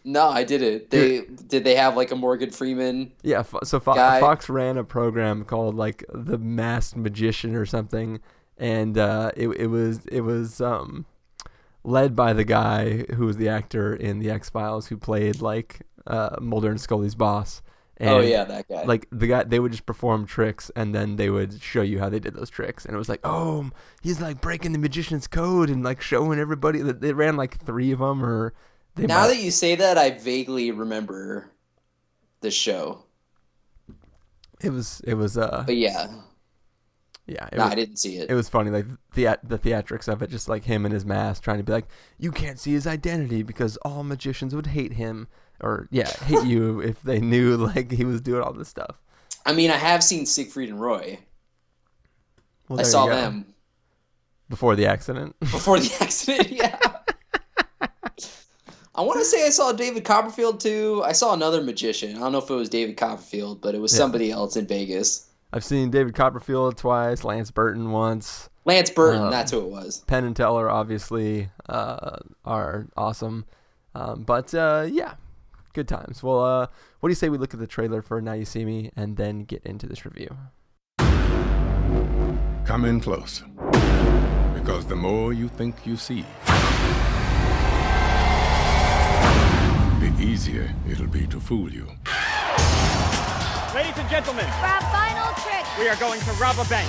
No, 0.04 0.28
I 0.28 0.44
didn't. 0.44 0.90
They 0.90 1.22
did 1.46 1.64
they 1.64 1.74
have 1.74 1.96
like 1.96 2.10
a 2.10 2.16
Morgan 2.16 2.50
Freeman? 2.50 3.12
Yeah, 3.22 3.42
so 3.42 3.80
Fo-. 3.80 3.94
Fox 3.94 4.48
ran 4.48 4.78
a 4.78 4.84
program 4.84 5.44
called 5.44 5.74
like 5.74 6.04
the 6.12 6.38
Masked 6.38 6.96
Magician 6.96 7.54
or 7.54 7.66
something, 7.66 8.20
and 8.56 8.96
uh, 8.96 9.32
it 9.36 9.48
it 9.48 9.66
was 9.66 10.06
it 10.06 10.22
was 10.22 10.60
um, 10.60 11.04
led 11.84 12.16
by 12.16 12.32
the 12.32 12.44
guy 12.44 13.04
who 13.14 13.26
was 13.26 13.36
the 13.36 13.48
actor 13.48 13.94
in 13.94 14.20
the 14.20 14.30
X 14.30 14.48
Files 14.48 14.86
who 14.86 14.96
played 14.96 15.42
like 15.42 15.82
uh, 16.06 16.36
Mulder 16.40 16.70
and 16.70 16.80
Scully's 16.80 17.14
boss. 17.14 17.62
And, 17.98 18.08
oh 18.08 18.20
yeah, 18.20 18.44
that 18.44 18.66
guy. 18.66 18.84
Like 18.84 19.06
the 19.12 19.26
guy, 19.26 19.44
they 19.44 19.60
would 19.60 19.72
just 19.72 19.84
perform 19.84 20.24
tricks, 20.24 20.70
and 20.74 20.94
then 20.94 21.16
they 21.16 21.28
would 21.28 21.60
show 21.60 21.82
you 21.82 21.98
how 21.98 22.08
they 22.08 22.18
did 22.18 22.34
those 22.34 22.48
tricks, 22.48 22.86
and 22.86 22.94
it 22.94 22.98
was 22.98 23.10
like, 23.10 23.20
oh, 23.24 23.70
he's 24.00 24.22
like 24.22 24.40
breaking 24.40 24.72
the 24.72 24.78
magician's 24.78 25.26
code 25.26 25.68
and 25.68 25.84
like 25.84 26.00
showing 26.00 26.38
everybody 26.38 26.80
that 26.80 27.02
they 27.02 27.12
ran 27.12 27.36
like 27.36 27.62
three 27.62 27.92
of 27.92 27.98
them, 27.98 28.24
or 28.24 28.54
they 28.94 29.06
now 29.06 29.20
might- 29.22 29.28
that 29.28 29.38
you 29.38 29.50
say 29.50 29.74
that, 29.76 29.96
I 29.98 30.10
vaguely 30.10 30.70
remember 30.70 31.50
the 32.40 32.50
show. 32.50 33.04
it 34.60 34.70
was 34.70 35.00
it 35.06 35.14
was 35.14 35.36
uh 35.38 35.62
But 35.66 35.76
yeah, 35.76 36.08
yeah 37.26 37.46
it 37.52 37.56
no, 37.56 37.64
was, 37.64 37.72
I 37.72 37.74
didn't 37.74 37.96
see 37.98 38.16
it. 38.16 38.30
it 38.30 38.34
was 38.34 38.48
funny 38.48 38.70
like 38.70 38.86
the 39.14 39.38
the 39.42 39.58
theatrics 39.58 40.08
of 40.08 40.22
it 40.22 40.30
just 40.30 40.48
like 40.48 40.64
him 40.64 40.84
and 40.84 40.92
his 40.92 41.04
mask 41.04 41.42
trying 41.42 41.58
to 41.58 41.64
be 41.64 41.72
like 41.72 41.86
you 42.18 42.30
can't 42.32 42.58
see 42.58 42.72
his 42.72 42.86
identity 42.86 43.42
because 43.42 43.76
all 43.78 44.02
magicians 44.04 44.54
would 44.54 44.68
hate 44.68 44.94
him 44.94 45.28
or 45.60 45.86
yeah 45.90 46.10
hate 46.24 46.44
you 46.44 46.80
if 46.90 47.02
they 47.02 47.20
knew 47.20 47.56
like 47.56 47.90
he 47.92 48.04
was 48.04 48.20
doing 48.20 48.42
all 48.42 48.52
this 48.52 48.68
stuff 48.68 48.96
I 49.46 49.54
mean, 49.54 49.70
I 49.70 49.76
have 49.76 50.04
seen 50.04 50.26
Siegfried 50.26 50.68
and 50.68 50.78
Roy. 50.78 51.18
well, 52.68 52.78
I 52.78 52.82
saw 52.82 53.06
them 53.06 53.46
before 54.50 54.76
the 54.76 54.84
accident 54.86 55.34
before 55.40 55.78
the 55.80 55.90
accident. 56.02 56.50
Yeah. 56.50 56.78
I 58.94 59.02
want 59.02 59.20
to 59.20 59.24
say 59.24 59.46
I 59.46 59.50
saw 59.50 59.72
David 59.72 60.04
Copperfield 60.04 60.60
too. 60.60 61.02
I 61.04 61.12
saw 61.12 61.32
another 61.32 61.62
magician. 61.62 62.16
I 62.16 62.20
don't 62.20 62.32
know 62.32 62.38
if 62.38 62.50
it 62.50 62.54
was 62.54 62.68
David 62.68 62.96
Copperfield, 62.96 63.60
but 63.60 63.74
it 63.74 63.80
was 63.80 63.92
Yeah. 63.92 63.98
somebody 63.98 64.30
else 64.30 64.56
in 64.56 64.66
Vegas. 64.66 65.26
i've 65.52 65.64
seen 65.64 65.90
david 65.90 66.14
copperfield 66.14 66.76
twice 66.78 67.24
lance 67.24 67.50
burton 67.50 67.90
once 67.90 68.48
Lance 68.66 68.88
Burton, 68.90 69.22
Um, 69.22 69.30
that's 69.32 69.50
who 69.50 69.58
it 69.58 69.66
was. 69.68 69.98
penn 70.06 70.22
and 70.24 70.36
teller 70.36 70.70
obviously 70.70 71.48
uh, 71.68 72.18
are 72.44 72.86
awesome 72.96 73.44
um, 73.96 74.22
but 74.22 74.54
uh, 74.54 74.86
yeah 74.88 75.14
good 75.72 75.88
times 75.88 76.22
well 76.22 76.38
uh, 76.44 76.66
what 77.00 77.08
do 77.08 77.10
you 77.10 77.16
say 77.16 77.28
we 77.30 77.36
look 77.36 77.52
at 77.52 77.58
the 77.58 77.66
trailer 77.66 78.00
for 78.00 78.20
now 78.20 78.32
you 78.34 78.44
see 78.44 78.64
me 78.64 78.92
and 78.94 79.16
then 79.16 79.42
get 79.42 79.60
into 79.64 79.88
this 79.88 80.04
review 80.04 80.28
Come 82.64 82.84
in 82.84 83.00
close. 83.00 83.42
Because 84.54 84.86
the 84.86 84.94
more 84.94 85.32
you 85.32 85.48
think 85.48 85.74
you 85.84 85.96
see, 85.96 86.24
easier 90.20 90.72
it'll 90.88 91.06
be 91.06 91.26
to 91.28 91.40
fool 91.40 91.70
you. 91.72 91.86
Ladies 93.74 93.96
and 93.96 94.08
gentlemen, 94.10 94.44
For 94.44 94.66
our 94.66 94.80
final 94.92 95.32
trick. 95.42 95.64
we 95.78 95.88
are 95.88 95.96
going 95.96 96.20
to 96.20 96.32
rob 96.32 96.56
a 96.58 96.64
bank. 96.68 96.88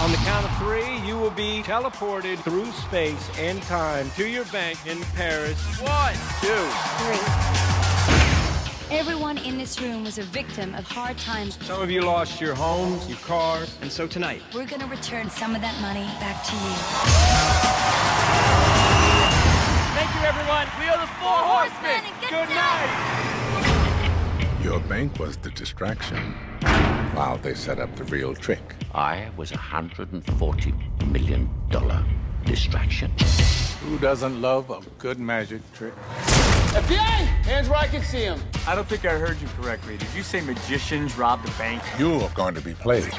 On 0.00 0.10
the 0.12 0.16
count 0.18 0.44
of 0.44 0.56
three, 0.58 0.98
you 1.06 1.16
will 1.18 1.30
be 1.30 1.62
teleported 1.64 2.38
through 2.38 2.70
space 2.72 3.30
and 3.38 3.62
time 3.62 4.10
to 4.12 4.28
your 4.28 4.44
bank 4.46 4.78
in 4.86 5.00
Paris. 5.16 5.58
One, 5.80 6.14
two, 6.40 6.68
three. 6.98 8.96
Everyone 8.96 9.38
in 9.38 9.58
this 9.58 9.80
room 9.80 10.04
was 10.04 10.18
a 10.18 10.22
victim 10.22 10.74
of 10.74 10.84
hard 10.84 11.18
times. 11.18 11.58
Some 11.64 11.82
of 11.82 11.90
you 11.90 12.02
lost 12.02 12.40
your 12.40 12.54
homes, 12.54 13.08
your 13.08 13.18
cars, 13.18 13.76
and 13.82 13.90
so 13.90 14.06
tonight, 14.06 14.42
We're 14.54 14.66
gonna 14.66 14.86
return 14.86 15.28
some 15.30 15.54
of 15.54 15.60
that 15.62 15.78
money 15.80 16.06
back 16.20 16.44
to 16.44 16.54
you. 18.74 18.77
Thank 20.38 20.46
you, 20.46 20.54
everyone. 20.54 20.78
We 20.78 20.86
are 20.88 20.98
the 21.00 21.06
Four 21.14 21.36
Horsemen, 21.36 21.82
Horsemen. 21.82 22.04
and 22.04 22.14
Good 22.20 22.30
good 22.30 22.48
night. 22.54 22.90
Your 24.62 24.78
bank 24.80 25.18
was 25.18 25.36
the 25.36 25.50
distraction 25.50 26.32
while 27.14 27.38
they 27.38 27.54
set 27.54 27.80
up 27.80 27.94
the 27.96 28.04
real 28.04 28.34
trick. 28.34 28.76
I 28.94 29.30
was 29.36 29.50
a 29.50 29.56
$140 29.56 31.10
million 31.10 31.50
distraction. 32.44 33.10
Who 33.80 33.98
doesn't 33.98 34.40
love 34.40 34.70
a 34.70 34.80
good 34.98 35.18
magic 35.18 35.60
trick? 35.72 35.94
FBI! 36.68 37.26
Hands 37.44 37.68
where 37.68 37.78
I 37.78 37.88
can 37.88 38.02
see 38.02 38.20
them. 38.20 38.40
I 38.66 38.76
don't 38.76 38.86
think 38.86 39.04
I 39.04 39.18
heard 39.18 39.40
you 39.40 39.48
correctly. 39.60 39.96
Did 39.96 40.14
you 40.14 40.22
say 40.22 40.40
magicians 40.40 41.18
robbed 41.18 41.48
a 41.48 41.52
bank? 41.52 41.82
You're 41.98 42.28
going 42.30 42.54
to 42.54 42.60
be 42.60 42.74
played. 42.74 43.10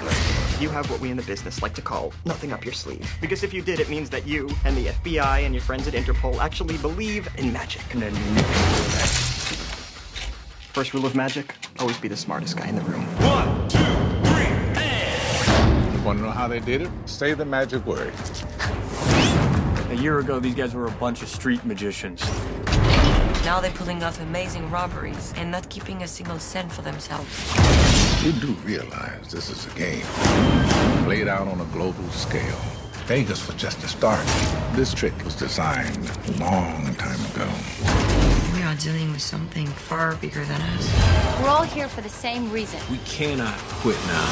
You 0.59 0.67
have 0.69 0.91
what 0.91 0.99
we 0.99 1.09
in 1.09 1.15
the 1.15 1.23
business 1.23 1.61
like 1.61 1.73
to 1.75 1.81
call 1.81 2.11
nothing 2.25 2.51
up 2.51 2.65
your 2.65 2.73
sleeve. 2.73 3.09
Because 3.21 3.43
if 3.43 3.53
you 3.53 3.61
did, 3.61 3.79
it 3.79 3.87
means 3.89 4.09
that 4.09 4.27
you 4.27 4.49
and 4.65 4.75
the 4.75 4.87
FBI 4.87 5.45
and 5.45 5.55
your 5.55 5.61
friends 5.61 5.87
at 5.87 5.93
Interpol 5.93 6.37
actually 6.39 6.77
believe 6.79 7.29
in 7.37 7.53
magic. 7.53 7.81
And 7.93 8.01
then 8.01 8.13
First 10.73 10.93
rule 10.93 11.05
of 11.05 11.15
magic 11.15 11.55
always 11.79 11.97
be 11.97 12.09
the 12.09 12.17
smartest 12.17 12.57
guy 12.57 12.67
in 12.67 12.75
the 12.75 12.81
room. 12.81 13.05
One, 13.21 13.69
two, 13.69 13.77
three, 14.29 14.47
and. 14.83 16.05
Want 16.05 16.19
to 16.19 16.25
know 16.25 16.31
how 16.31 16.49
they 16.49 16.59
did 16.59 16.81
it? 16.81 16.89
Say 17.05 17.33
the 17.33 17.45
magic 17.45 17.85
word. 17.85 18.13
A 19.91 19.95
year 19.95 20.19
ago, 20.19 20.41
these 20.41 20.55
guys 20.55 20.73
were 20.73 20.87
a 20.87 20.91
bunch 20.91 21.21
of 21.21 21.29
street 21.29 21.63
magicians. 21.63 22.21
Now 23.45 23.61
they're 23.61 23.71
pulling 23.71 24.03
off 24.03 24.19
amazing 24.21 24.69
robberies 24.69 25.33
and 25.37 25.49
not 25.49 25.69
keeping 25.69 26.03
a 26.03 26.07
single 26.07 26.39
cent 26.39 26.71
for 26.71 26.81
themselves. 26.81 27.27
You 28.23 28.33
do 28.33 28.53
realize 28.65 29.31
this 29.31 29.49
is 29.49 29.65
a 29.65 29.77
game 29.77 30.05
played 31.05 31.27
out 31.27 31.47
on 31.47 31.61
a 31.61 31.65
global 31.65 32.07
scale. 32.09 32.59
Vegas 33.07 33.47
was 33.47 33.55
just 33.55 33.83
a 33.83 33.87
start. 33.87 34.23
This 34.73 34.93
trick 34.93 35.13
was 35.23 35.35
designed 35.35 35.97
a 36.27 36.31
long 36.39 36.93
time 36.95 37.19
ago. 37.33 37.49
We 38.53 38.61
are 38.61 38.75
dealing 38.75 39.11
with 39.11 39.21
something 39.21 39.65
far 39.65 40.15
bigger 40.17 40.45
than 40.45 40.61
us. 40.61 41.41
We're 41.41 41.49
all 41.49 41.63
here 41.63 41.87
for 41.87 42.01
the 42.01 42.09
same 42.09 42.51
reason. 42.51 42.79
We 42.91 42.99
cannot 42.99 43.57
quit 43.81 43.97
now. 44.05 44.29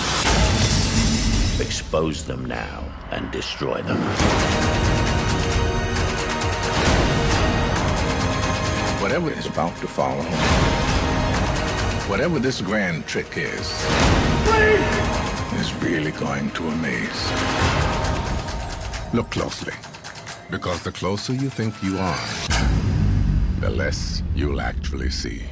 Expose 1.60 2.26
them 2.26 2.46
now 2.46 2.84
and 3.10 3.32
destroy 3.32 3.82
them. 3.82 4.87
Whatever 9.08 9.32
is 9.32 9.46
about 9.46 9.74
to 9.78 9.88
follow, 9.88 10.22
whatever 12.10 12.40
this 12.40 12.60
grand 12.60 13.08
trick 13.08 13.38
is, 13.38 13.72
is 15.62 15.74
really 15.76 16.12
going 16.12 16.52
to 16.52 16.68
amaze. 16.68 17.32
Look 19.14 19.30
closely, 19.32 19.72
because 20.52 20.84
the 20.84 20.92
closer 20.92 21.32
you 21.32 21.50
think 21.50 21.82
you 21.82 21.98
are, 21.98 22.28
the 23.62 23.70
less 23.70 24.24
you'll 24.36 24.60
actually 24.60 25.10
see. 25.10 25.44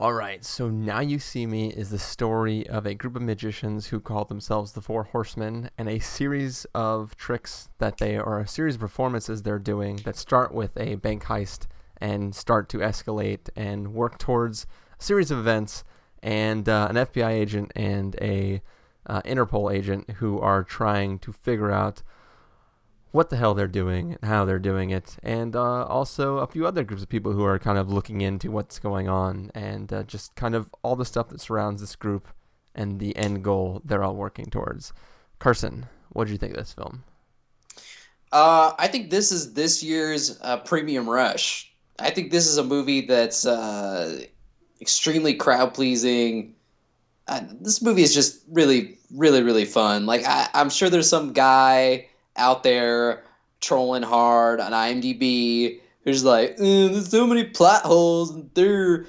All 0.00 0.12
right, 0.12 0.44
so 0.44 0.70
now 0.70 1.00
you 1.00 1.18
see 1.18 1.44
me 1.44 1.70
is 1.70 1.90
the 1.90 1.98
story 1.98 2.64
of 2.68 2.86
a 2.86 2.94
group 2.94 3.16
of 3.16 3.22
magicians 3.22 3.88
who 3.88 3.98
call 3.98 4.24
themselves 4.24 4.70
the 4.70 4.80
Four 4.80 5.02
Horsemen, 5.02 5.70
and 5.76 5.88
a 5.88 5.98
series 5.98 6.64
of 6.72 7.16
tricks 7.16 7.68
that 7.78 7.98
they 7.98 8.16
are 8.16 8.38
a 8.38 8.46
series 8.46 8.76
of 8.76 8.80
performances 8.80 9.42
they're 9.42 9.58
doing 9.58 9.96
that 10.04 10.14
start 10.14 10.54
with 10.54 10.76
a 10.76 10.94
bank 10.94 11.24
heist 11.24 11.66
and 12.00 12.32
start 12.32 12.68
to 12.68 12.78
escalate 12.78 13.48
and 13.56 13.92
work 13.92 14.18
towards 14.18 14.68
a 15.00 15.02
series 15.02 15.32
of 15.32 15.38
events 15.40 15.82
and 16.22 16.68
uh, 16.68 16.86
an 16.88 16.94
FBI 16.94 17.30
agent 17.30 17.72
and 17.74 18.14
a 18.20 18.62
uh, 19.04 19.20
Interpol 19.22 19.74
agent 19.74 20.08
who 20.18 20.38
are 20.38 20.62
trying 20.62 21.18
to 21.18 21.32
figure 21.32 21.72
out 21.72 22.04
what 23.10 23.30
the 23.30 23.36
hell 23.36 23.54
they're 23.54 23.66
doing 23.66 24.16
and 24.20 24.30
how 24.30 24.44
they're 24.44 24.58
doing 24.58 24.90
it, 24.90 25.16
and 25.22 25.56
uh, 25.56 25.84
also 25.84 26.38
a 26.38 26.46
few 26.46 26.66
other 26.66 26.84
groups 26.84 27.02
of 27.02 27.08
people 27.08 27.32
who 27.32 27.44
are 27.44 27.58
kind 27.58 27.78
of 27.78 27.92
looking 27.92 28.20
into 28.20 28.50
what's 28.50 28.78
going 28.78 29.08
on 29.08 29.50
and 29.54 29.92
uh, 29.92 30.02
just 30.02 30.34
kind 30.34 30.54
of 30.54 30.74
all 30.82 30.96
the 30.96 31.04
stuff 31.04 31.28
that 31.28 31.40
surrounds 31.40 31.80
this 31.80 31.96
group 31.96 32.28
and 32.74 33.00
the 33.00 33.16
end 33.16 33.42
goal 33.42 33.82
they're 33.84 34.04
all 34.04 34.14
working 34.14 34.46
towards. 34.46 34.92
Carson, 35.38 35.86
what 36.10 36.24
did 36.24 36.32
you 36.32 36.38
think 36.38 36.52
of 36.52 36.58
this 36.58 36.72
film? 36.72 37.04
Uh, 38.30 38.72
I 38.78 38.88
think 38.88 39.10
this 39.10 39.32
is 39.32 39.54
this 39.54 39.82
year's 39.82 40.38
uh, 40.42 40.58
Premium 40.58 41.08
Rush. 41.08 41.72
I 41.98 42.10
think 42.10 42.30
this 42.30 42.46
is 42.46 42.58
a 42.58 42.64
movie 42.64 43.00
that's 43.02 43.46
uh, 43.46 44.20
extremely 44.80 45.34
crowd 45.34 45.74
pleasing. 45.74 46.54
Uh, 47.26 47.40
this 47.60 47.82
movie 47.82 48.02
is 48.02 48.14
just 48.14 48.42
really, 48.50 48.98
really, 49.14 49.42
really 49.42 49.64
fun. 49.64 50.06
Like 50.06 50.24
I, 50.26 50.48
I'm 50.54 50.70
sure 50.70 50.90
there's 50.90 51.08
some 51.08 51.32
guy 51.32 52.06
out 52.38 52.62
there 52.62 53.24
trolling 53.60 54.02
hard 54.02 54.60
on 54.60 54.72
IMDb 54.72 55.80
who's 56.04 56.24
like, 56.24 56.52
"Uh, 56.52 56.88
"There's 56.88 57.10
so 57.10 57.26
many 57.26 57.44
plot 57.44 57.82
holes." 57.82 58.30
And 58.30 58.50
there, 58.54 59.06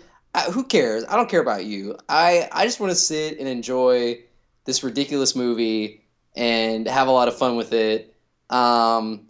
who 0.51 0.63
cares? 0.63 1.05
I 1.07 1.15
don't 1.15 1.29
care 1.29 1.41
about 1.41 1.65
you. 1.65 1.97
I 2.09 2.49
I 2.51 2.65
just 2.65 2.79
want 2.79 2.91
to 2.91 2.95
sit 2.95 3.39
and 3.39 3.47
enjoy 3.47 4.19
this 4.65 4.83
ridiculous 4.83 5.35
movie 5.35 6.03
and 6.35 6.87
have 6.87 7.07
a 7.07 7.11
lot 7.11 7.27
of 7.27 7.37
fun 7.37 7.55
with 7.55 7.73
it. 7.73 8.15
Um, 8.49 9.29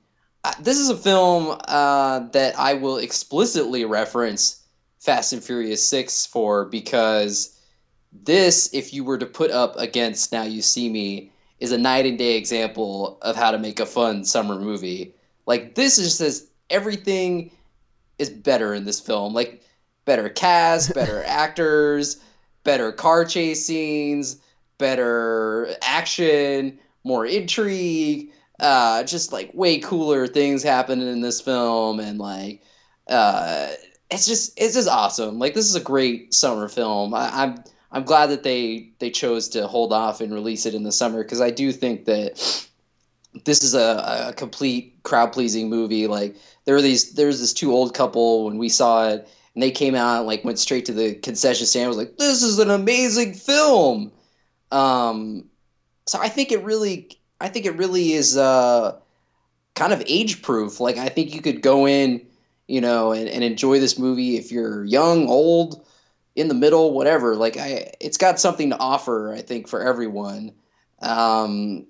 this 0.62 0.78
is 0.78 0.90
a 0.90 0.98
film 0.98 1.58
uh, 1.68 2.20
that 2.32 2.58
I 2.58 2.74
will 2.76 2.98
explicitly 2.98 3.86
reference 3.86 4.64
Fast 5.00 5.34
and 5.34 5.44
Furious 5.44 5.86
6 5.88 6.26
for 6.28 6.66
because 6.66 7.58
this, 8.12 8.70
if 8.74 8.94
you 8.94 9.04
were 9.04 9.18
to 9.18 9.26
put 9.26 9.52
up 9.52 9.76
against 9.78 10.32
Now 10.32 10.44
You 10.44 10.62
See 10.62 10.90
Me, 10.90 11.32
is 11.60 11.72
a 11.72 11.78
night 11.78 12.06
and 12.06 12.18
day 12.18 12.38
example 12.38 13.18
of 13.22 13.36
how 13.36 13.52
to 13.52 13.58
make 13.58 13.80
a 13.80 13.86
fun 13.86 14.24
summer 14.24 14.60
movie. 14.60 15.14
Like, 15.46 15.76
this 15.76 15.98
is 15.98 16.18
just 16.18 16.48
everything 16.70 17.52
is 18.18 18.30
better 18.30 18.74
in 18.74 18.86
this 18.86 19.00
film. 19.00 19.34
Like, 19.34 19.62
better 20.06 20.30
cast, 20.30 20.94
better 20.96 21.24
actors, 21.26 22.22
better 22.64 22.92
car 22.92 23.26
chase 23.26 23.66
scenes, 23.66 24.42
better 24.78 25.76
action, 25.82 26.78
more 27.04 27.26
intrigue, 27.26 28.32
uh, 28.60 29.04
just 29.04 29.32
like 29.32 29.52
way 29.54 29.80
cooler 29.80 30.28
things 30.28 30.64
happening 30.64 31.08
in 31.08 31.22
this 31.22 31.40
film, 31.40 32.00
and 32.00 32.20
like, 32.20 32.62
uh, 33.08 33.70
it's 34.12 34.26
just 34.26 34.54
it's 34.58 34.74
just 34.74 34.90
awesome. 34.90 35.40
Like 35.40 35.54
this 35.54 35.70
is 35.70 35.76
a 35.76 35.82
great 35.82 36.34
summer 36.34 36.68
film. 36.68 37.14
I, 37.14 37.30
I'm 37.32 37.64
I'm 37.92 38.04
glad 38.04 38.28
that 38.28 38.44
they 38.44 38.92
they 39.00 39.10
chose 39.10 39.50
to 39.50 39.68
hold 39.68 39.92
off 39.94 40.22
and 40.22 40.34
release 40.34 40.66
it 40.66 40.76
in 40.76 40.84
the 40.84 40.92
summer 40.92 41.24
because 41.24 41.42
I 41.42 41.50
do 41.50 41.72
think 41.72 42.06
that 42.06 42.68
this 43.46 43.64
is 43.64 43.74
a, 43.74 44.28
a 44.30 44.34
complete 44.34 45.02
crowd 45.04 45.32
pleasing 45.34 45.70
movie. 45.70 46.08
Like 46.08 46.36
there 46.66 46.76
were 46.76 46.82
these 46.82 47.14
there's 47.14 47.40
this 47.40 47.54
two 47.54 47.72
old 47.72 47.94
couple 47.94 48.46
when 48.46 48.58
we 48.58 48.70
saw 48.70 49.10
it 49.10 49.28
and 49.54 49.64
they 49.64 49.72
came 49.72 49.96
out 49.96 50.20
and 50.20 50.28
like 50.28 50.44
went 50.44 50.60
straight 50.60 50.86
to 50.86 50.94
the 50.94 51.16
concession 51.16 51.66
stand. 51.66 51.86
I 51.86 51.88
was 51.90 51.98
like, 51.98 52.18
this 52.18 52.44
is 52.44 52.60
an 52.60 52.70
amazing 52.70 53.34
film. 53.34 54.12
Um, 54.72 55.46
so 56.06 56.20
I 56.20 56.30
think 56.30 56.52
it 56.52 56.64
really 56.64 57.10
I 57.42 57.50
think 57.50 57.66
it 57.66 57.76
really 57.76 58.14
is 58.14 58.38
uh, 58.38 58.98
kind 59.76 59.94
of 59.94 60.04
age 60.06 60.42
proof. 60.42 60.80
Like 60.80 60.98
I 60.98 61.10
think 61.10 61.34
you 61.34 61.42
could 61.42 61.62
go 61.62 61.88
in, 61.88 62.26
you 62.68 62.82
know, 62.82 63.12
and, 63.14 63.28
and 63.30 63.44
enjoy 63.44 63.80
this 63.80 63.98
movie 63.98 64.38
if 64.38 64.52
you're 64.52 64.84
young, 64.86 65.28
old, 65.28 65.86
in 66.40 66.48
the 66.48 66.54
middle, 66.54 66.94
whatever. 66.94 67.36
Like 67.36 67.58
I, 67.58 67.92
it's 68.00 68.18
got 68.18 68.40
something 68.40 68.70
to 68.70 68.78
offer. 68.78 69.34
I 69.34 69.42
think 69.42 69.68
for 69.68 69.82
everyone. 69.82 70.54
Um, 71.02 71.86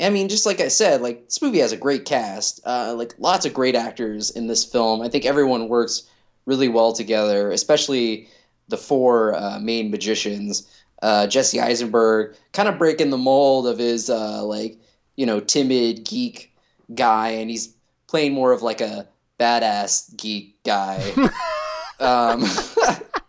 I 0.00 0.08
mean, 0.08 0.30
just 0.30 0.46
like 0.46 0.60
I 0.60 0.68
said, 0.68 1.02
like 1.02 1.26
this 1.26 1.42
movie 1.42 1.58
has 1.58 1.72
a 1.72 1.76
great 1.76 2.06
cast. 2.06 2.60
Uh, 2.64 2.94
like 2.96 3.14
lots 3.18 3.44
of 3.44 3.52
great 3.52 3.74
actors 3.74 4.30
in 4.30 4.46
this 4.46 4.64
film. 4.64 5.02
I 5.02 5.08
think 5.08 5.26
everyone 5.26 5.68
works 5.68 6.08
really 6.46 6.68
well 6.68 6.94
together, 6.94 7.50
especially 7.50 8.28
the 8.68 8.78
four 8.78 9.34
uh, 9.34 9.58
main 9.60 9.90
magicians. 9.90 10.66
Uh, 11.02 11.26
Jesse 11.26 11.60
Eisenberg, 11.60 12.34
kind 12.52 12.68
of 12.68 12.78
breaking 12.78 13.10
the 13.10 13.18
mold 13.18 13.66
of 13.66 13.76
his 13.76 14.08
uh, 14.08 14.42
like 14.42 14.78
you 15.16 15.26
know 15.26 15.38
timid 15.38 16.04
geek 16.04 16.50
guy, 16.94 17.28
and 17.28 17.50
he's 17.50 17.74
playing 18.06 18.32
more 18.32 18.52
of 18.52 18.62
like 18.62 18.80
a 18.80 19.06
badass 19.38 20.16
geek 20.16 20.62
guy. 20.64 21.12
um, 22.00 22.42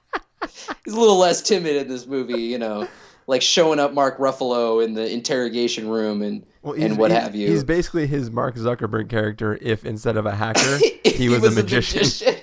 he's 0.86 0.94
a 0.94 1.00
little 1.00 1.18
less 1.18 1.42
timid 1.42 1.76
in 1.76 1.88
this 1.88 2.06
movie, 2.06 2.42
you 2.42 2.58
know, 2.58 2.88
like 3.28 3.42
showing 3.42 3.80
up 3.80 3.94
Mark 3.94 4.18
Ruffalo 4.18 4.84
in 4.84 4.94
the 4.94 5.12
interrogation 5.12 5.88
room 5.88 6.22
and 6.22 6.46
Well, 6.62 6.74
and 6.74 6.98
what 6.98 7.12
have 7.12 7.36
you. 7.36 7.48
He's 7.48 7.64
basically 7.64 8.08
his 8.08 8.32
Mark 8.32 8.56
Zuckerberg 8.56 9.10
character 9.10 9.58
if 9.62 9.86
instead 9.86 10.18
of 10.18 10.26
a 10.26 10.36
hacker, 10.36 10.80
he, 11.04 11.30
was, 11.30 11.44
a 11.44 11.52
magician. 11.52 12.36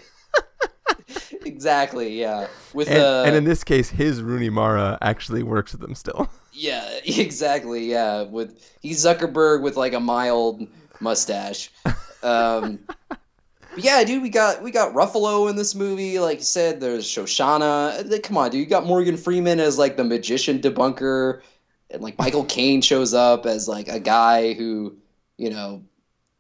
exactly, 1.44 2.18
yeah. 2.18 2.46
With 2.72 2.88
And, 2.88 3.02
uh, 3.02 3.25
and 3.26 3.37
in 3.37 3.44
this 3.44 3.64
case, 3.64 3.90
his 3.90 4.22
Rooney 4.22 4.50
Mara 4.50 4.98
actually 5.02 5.42
works 5.42 5.72
with 5.72 5.80
them 5.80 5.94
still. 5.94 6.30
Yeah, 6.60 6.98
exactly. 7.04 7.88
Yeah, 7.88 8.22
with 8.22 8.76
he's 8.80 9.04
Zuckerberg 9.04 9.62
with 9.62 9.76
like 9.76 9.92
a 9.92 10.00
mild 10.00 10.66
mustache. 10.98 11.70
Um, 12.25 12.80
but 13.78 13.85
yeah, 13.85 14.02
dude, 14.02 14.23
we 14.23 14.28
got 14.28 14.61
we 14.61 14.73
got 14.73 14.92
Ruffalo 14.92 15.49
in 15.49 15.54
this 15.54 15.76
movie. 15.76 16.18
Like 16.18 16.38
you 16.38 16.44
said, 16.44 16.80
there's 16.80 17.06
Shoshana. 17.06 18.11
Like, 18.11 18.25
Come 18.25 18.37
on, 18.37 18.50
dude, 18.50 18.58
you 18.58 18.66
got 18.66 18.85
Morgan 18.85 19.16
Freeman 19.16 19.61
as 19.61 19.78
like 19.78 19.97
the 19.97 20.02
magician 20.02 20.58
debunker, 20.58 21.42
and 21.88 22.02
like 22.02 22.18
Michael 22.18 22.44
Caine 22.56 22.82
shows 22.82 23.14
up 23.14 23.47
as 23.47 23.68
like 23.68 23.87
a 23.87 24.00
guy 24.00 24.54
who, 24.54 24.97
you 25.37 25.50
know, 25.50 25.85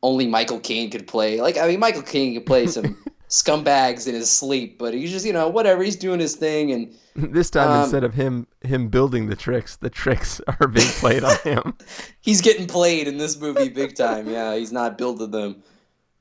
only 0.02 0.26
Michael 0.26 0.58
Caine 0.58 0.90
could 0.90 1.06
play. 1.06 1.40
Like 1.40 1.56
I 1.56 1.68
mean, 1.68 1.78
Michael 1.78 2.02
Caine 2.02 2.34
could 2.34 2.44
play 2.44 2.66
some 2.66 3.00
scumbags 3.28 4.08
in 4.08 4.16
his 4.16 4.28
sleep, 4.28 4.76
but 4.76 4.92
he's 4.92 5.12
just 5.12 5.24
you 5.24 5.32
know 5.32 5.46
whatever. 5.48 5.84
He's 5.84 5.94
doing 5.94 6.18
his 6.18 6.34
thing 6.34 6.72
and. 6.72 6.92
this 7.32 7.50
time, 7.50 7.70
Um, 7.70 7.82
instead 7.82 8.02
of 8.02 8.14
him 8.14 8.48
him 8.62 8.88
building 8.88 9.28
the 9.28 9.36
tricks, 9.36 9.76
the 9.76 9.90
tricks 9.90 10.40
are 10.58 10.66
being 10.66 10.88
played 10.88 11.22
on 11.22 11.36
him. 11.44 11.76
he's 12.20 12.40
getting 12.40 12.66
played 12.66 13.06
in 13.06 13.16
this 13.16 13.40
movie 13.40 13.68
big 13.68 13.94
time. 13.94 14.28
Yeah, 14.28 14.56
he's 14.56 14.72
not 14.72 14.98
building 14.98 15.30
them. 15.30 15.62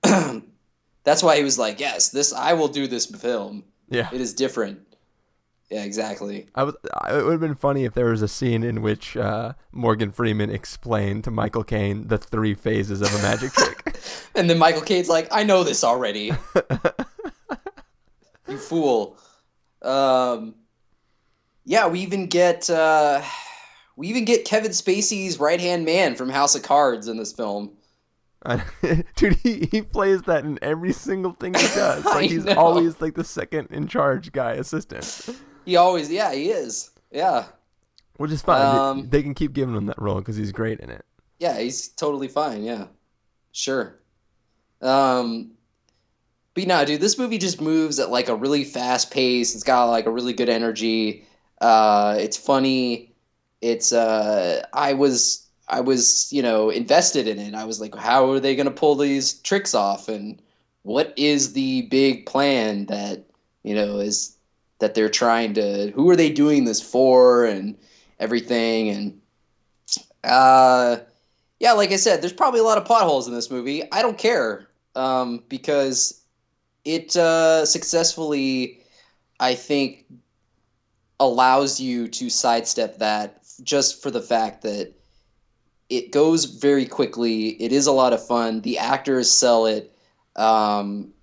That's 1.08 1.24
why 1.24 1.38
he 1.38 1.44
was 1.46 1.58
like, 1.58 1.80
"Yes, 1.80 2.10
this 2.10 2.34
I 2.34 2.52
will 2.52 2.68
do 2.68 2.86
this 2.86 3.06
film. 3.06 3.64
Yeah. 3.88 4.10
it 4.12 4.20
is 4.20 4.34
different." 4.34 4.82
Yeah, 5.70 5.86
exactly. 5.86 6.48
I 6.54 6.64
was. 6.64 6.76
It 6.84 7.24
would 7.24 7.32
have 7.32 7.40
been 7.40 7.56
funny 7.56 7.86
if 7.86 7.94
there 7.94 8.08
was 8.08 8.22
a 8.22 8.28
scene 8.28 8.62
in 8.62 8.82
which 8.82 9.16
uh, 9.16 9.54
Morgan 9.72 10.12
Freeman 10.12 10.50
explained 10.50 11.24
to 11.24 11.32
Michael 11.32 11.64
Caine 11.64 12.10
the 12.10 12.18
three 12.18 12.54
phases 12.54 13.02
of 13.02 13.16
a 13.16 13.22
magic 13.22 13.54
trick. 13.54 13.96
And 14.36 14.50
then 14.50 14.58
Michael 14.58 14.82
Caine's 14.82 15.08
like, 15.08 15.30
"I 15.32 15.44
know 15.44 15.64
this 15.64 15.82
already." 15.82 16.34
you 18.50 18.58
fool. 18.58 19.18
Um, 19.84 20.56
yeah, 21.64 21.88
we 21.88 22.02
even 22.02 22.28
get 22.28 22.70
uh, 22.70 23.22
we 23.96 24.10
even 24.10 24.26
get 24.26 24.44
Kevin 24.44 24.72
Spacey's 24.72 25.40
right 25.40 25.62
hand 25.62 25.86
man 25.86 26.16
from 26.16 26.28
House 26.28 26.54
of 26.54 26.64
Cards 26.64 27.08
in 27.08 27.16
this 27.16 27.32
film. 27.32 27.78
Dude, 29.16 29.34
he, 29.36 29.68
he 29.72 29.82
plays 29.82 30.22
that 30.24 30.46
in 30.46 30.60
every 30.62 30.94
single 30.94 31.34
thing 31.34 31.54
he 31.54 31.68
does. 31.68 32.06
Like 32.06 32.30
he's 32.30 32.46
know. 32.46 32.54
always 32.56 33.02
like 33.02 33.16
the 33.16 33.24
second 33.24 33.68
in 33.72 33.88
charge 33.88 34.32
guy 34.32 34.54
assistant, 34.54 35.30
He 35.66 35.76
always, 35.76 36.10
yeah, 36.12 36.34
he 36.34 36.50
is. 36.50 36.92
Yeah, 37.12 37.46
which 38.18 38.32
is 38.32 38.42
fine. 38.42 38.60
They- 38.60 38.80
Um, 38.82 39.10
they, 39.10 39.24
can 39.24 39.34
keep 39.34 39.54
giving 39.54 39.76
him 39.76 39.86
that 39.88 40.02
role 40.02 40.20
because 40.20 40.36
he's 40.38 40.52
great 40.52 40.80
in 40.80 40.90
it. 40.90 41.04
Yeah, 41.40 41.58
he's 41.60 41.88
totally 41.90 42.28
fine. 42.28 42.64
Yeah, 42.64 42.86
sure. 43.52 44.00
Um, 44.82 45.52
but 46.54 46.66
no, 46.68 46.86
dude, 46.86 47.02
this 47.02 47.18
movie 47.18 47.38
just 47.38 47.62
moves 47.62 48.00
at 48.00 48.10
like 48.10 48.30
a 48.30 48.36
really 48.36 48.64
fast 48.64 49.12
pace. 49.12 49.54
It's 49.56 49.64
got 49.64 49.86
like 49.86 50.06
a 50.06 50.12
really 50.12 50.34
good 50.34 50.50
energy. 50.50 51.26
Uh, 51.62 52.16
it's 52.20 52.38
funny. 52.38 53.14
It's 53.62 53.92
uh, 53.92 54.66
I 54.74 54.94
was 54.94 55.47
I 55.70 55.82
was 55.82 56.32
you 56.32 56.42
know 56.42 56.70
invested 56.70 57.28
in 57.28 57.40
it. 57.40 57.54
I 57.56 57.66
was 57.66 57.82
like, 57.82 57.96
how 57.96 58.32
are 58.32 58.40
they 58.40 58.56
gonna 58.56 58.72
pull 58.72 58.96
these 58.96 59.34
tricks 59.42 59.74
off? 59.74 60.08
And 60.08 60.42
what 60.84 61.14
is 61.18 61.54
the 61.54 61.84
big 61.84 62.26
plan 62.26 62.86
that 62.88 63.26
you 63.64 63.76
know 63.76 63.98
is 63.98 64.36
that 64.80 64.96
they're 64.96 65.10
trying 65.10 65.54
to? 65.56 65.92
Who 65.92 66.10
are 66.10 66.16
they 66.16 66.30
doing 66.32 66.66
this 66.66 66.82
for? 66.82 67.46
And 67.46 67.78
everything 68.20 68.90
and 68.90 69.22
uh 70.24 70.98
yeah, 71.60 71.74
like 71.74 71.92
I 71.92 71.96
said, 71.96 72.22
there's 72.22 72.34
probably 72.34 72.60
a 72.60 72.64
lot 72.64 72.78
of 72.78 72.86
plot 72.86 73.04
holes 73.04 73.28
in 73.28 73.34
this 73.34 73.50
movie. 73.50 73.84
I 73.92 74.02
don't 74.02 74.18
care 74.18 74.68
um, 74.96 75.44
because 75.50 76.22
it 76.86 77.16
uh, 77.16 77.66
successfully, 77.66 78.82
I 79.40 79.56
think, 79.56 80.06
allows 81.20 81.80
you 81.80 82.08
to 82.10 82.30
sidestep 82.30 83.00
that 83.00 83.44
just 83.64 84.04
for 84.04 84.12
the 84.12 84.22
fact 84.22 84.62
that 84.64 84.94
it 85.90 86.12
goes 86.12 86.46
very 86.46 86.86
quickly. 86.86 87.50
It 87.62 87.72
is 87.72 87.88
a 87.88 87.92
lot 87.92 88.14
of 88.14 88.26
fun. 88.26 88.62
The 88.62 88.78
actors 88.78 89.30
sell 89.30 89.66
it. 89.66 89.94
Um, 90.36 91.14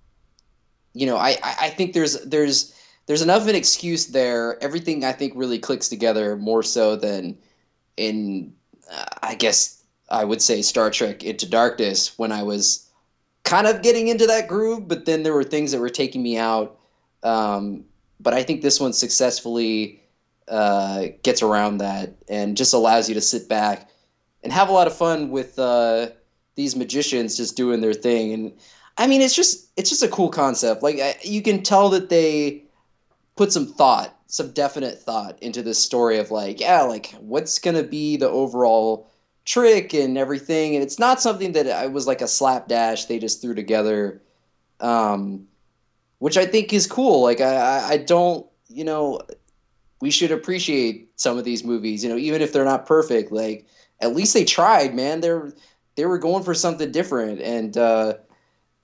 you 0.93 1.05
know, 1.05 1.17
I, 1.17 1.37
I 1.43 1.69
think 1.69 1.93
there's 1.93 2.21
there's 2.23 2.73
there's 3.05 3.21
enough 3.21 3.43
of 3.43 3.47
an 3.47 3.55
excuse 3.55 4.07
there. 4.07 4.61
Everything 4.63 5.03
I 5.03 5.11
think 5.11 5.33
really 5.35 5.59
clicks 5.59 5.89
together 5.89 6.35
more 6.35 6.63
so 6.63 6.95
than 6.95 7.37
in 7.97 8.53
uh, 8.91 9.05
I 9.21 9.35
guess 9.35 9.83
I 10.09 10.23
would 10.23 10.41
say 10.41 10.61
Star 10.61 10.89
Trek 10.89 11.23
Into 11.23 11.47
Darkness 11.47 12.17
when 12.17 12.31
I 12.31 12.43
was 12.43 12.89
kind 13.43 13.67
of 13.67 13.83
getting 13.83 14.07
into 14.07 14.25
that 14.27 14.47
groove, 14.47 14.87
but 14.87 15.05
then 15.05 15.23
there 15.23 15.33
were 15.33 15.43
things 15.43 15.71
that 15.71 15.79
were 15.79 15.89
taking 15.89 16.23
me 16.23 16.37
out. 16.37 16.79
Um, 17.23 17.85
but 18.19 18.33
I 18.33 18.43
think 18.43 18.61
this 18.61 18.79
one 18.79 18.93
successfully 18.93 20.01
uh, 20.47 21.07
gets 21.23 21.41
around 21.41 21.77
that 21.77 22.15
and 22.27 22.57
just 22.57 22.73
allows 22.73 23.07
you 23.07 23.15
to 23.15 23.21
sit 23.21 23.47
back 23.47 23.89
and 24.45 24.53
have 24.53 24.69
a 24.69 24.71
lot 24.71 24.85
of 24.85 24.95
fun 24.95 25.31
with 25.31 25.57
uh, 25.57 26.07
these 26.53 26.75
magicians 26.75 27.35
just 27.35 27.57
doing 27.57 27.81
their 27.81 27.95
thing. 27.95 28.31
And 28.31 28.53
I 28.95 29.07
mean, 29.07 29.21
it's 29.21 29.35
just 29.35 29.71
it's 29.75 29.89
just 29.89 30.03
a 30.03 30.07
cool 30.07 30.29
concept. 30.29 30.83
Like 30.83 30.99
I, 30.99 31.15
you 31.23 31.41
can 31.41 31.63
tell 31.63 31.89
that 31.89 32.09
they 32.09 32.63
put 33.35 33.51
some 33.51 33.65
thought, 33.65 34.15
some 34.27 34.51
definite 34.51 34.99
thought 34.99 35.41
into 35.41 35.63
this 35.63 35.79
story 35.79 36.19
of 36.19 36.29
like, 36.29 36.61
yeah, 36.61 36.83
like 36.83 37.07
what's 37.19 37.57
gonna 37.57 37.81
be 37.81 38.17
the 38.17 38.29
overall 38.29 39.09
trick 39.45 39.95
and 39.95 40.15
everything. 40.15 40.75
And 40.75 40.83
it's 40.83 40.99
not 40.99 41.19
something 41.19 41.53
that 41.53 41.67
I 41.67 41.87
was 41.87 42.05
like 42.05 42.21
a 42.21 42.27
slapdash 42.27 43.05
they 43.05 43.17
just 43.17 43.41
threw 43.41 43.55
together, 43.55 44.21
um, 44.79 45.47
which 46.19 46.37
I 46.37 46.45
think 46.45 46.71
is 46.71 46.85
cool. 46.85 47.23
Like 47.23 47.41
I, 47.41 47.55
I, 47.55 47.87
I 47.93 47.97
don't, 47.97 48.45
you 48.67 48.83
know, 48.83 49.21
we 50.01 50.11
should 50.11 50.31
appreciate 50.31 51.09
some 51.15 51.39
of 51.39 51.45
these 51.45 51.63
movies. 51.63 52.03
You 52.03 52.11
know, 52.11 52.17
even 52.17 52.43
if 52.43 52.53
they're 52.53 52.63
not 52.63 52.85
perfect, 52.85 53.31
like 53.31 53.65
at 53.99 54.15
least 54.15 54.33
they 54.33 54.45
tried, 54.45 54.93
man. 54.95 55.21
They're 55.21 55.53
they 55.95 56.05
were 56.05 56.17
going 56.17 56.43
for 56.43 56.53
something 56.53 56.91
different, 56.91 57.41
and 57.41 57.77
uh, 57.77 58.15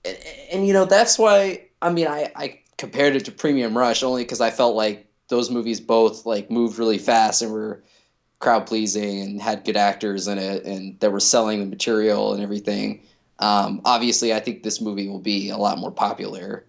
and, 0.04 0.18
and 0.52 0.66
you 0.66 0.72
know 0.72 0.84
that's 0.84 1.18
why 1.18 1.66
I 1.80 1.90
mean 1.90 2.06
I 2.06 2.32
I 2.34 2.60
compared 2.78 3.16
it 3.16 3.24
to 3.26 3.32
Premium 3.32 3.76
Rush 3.76 4.02
only 4.02 4.24
because 4.24 4.40
I 4.40 4.50
felt 4.50 4.74
like 4.74 5.06
those 5.28 5.50
movies 5.50 5.80
both 5.80 6.26
like 6.26 6.50
moved 6.50 6.78
really 6.78 6.98
fast 6.98 7.42
and 7.42 7.52
were 7.52 7.82
crowd 8.38 8.66
pleasing 8.66 9.20
and 9.20 9.40
had 9.40 9.64
good 9.64 9.76
actors 9.76 10.26
in 10.26 10.36
it 10.36 10.64
and 10.64 10.98
that 11.00 11.12
were 11.12 11.20
selling 11.20 11.60
the 11.60 11.66
material 11.66 12.34
and 12.34 12.42
everything. 12.42 13.00
Um, 13.38 13.80
obviously, 13.84 14.34
I 14.34 14.40
think 14.40 14.62
this 14.62 14.80
movie 14.80 15.08
will 15.08 15.20
be 15.20 15.48
a 15.48 15.56
lot 15.56 15.78
more 15.78 15.90
popular. 15.92 16.66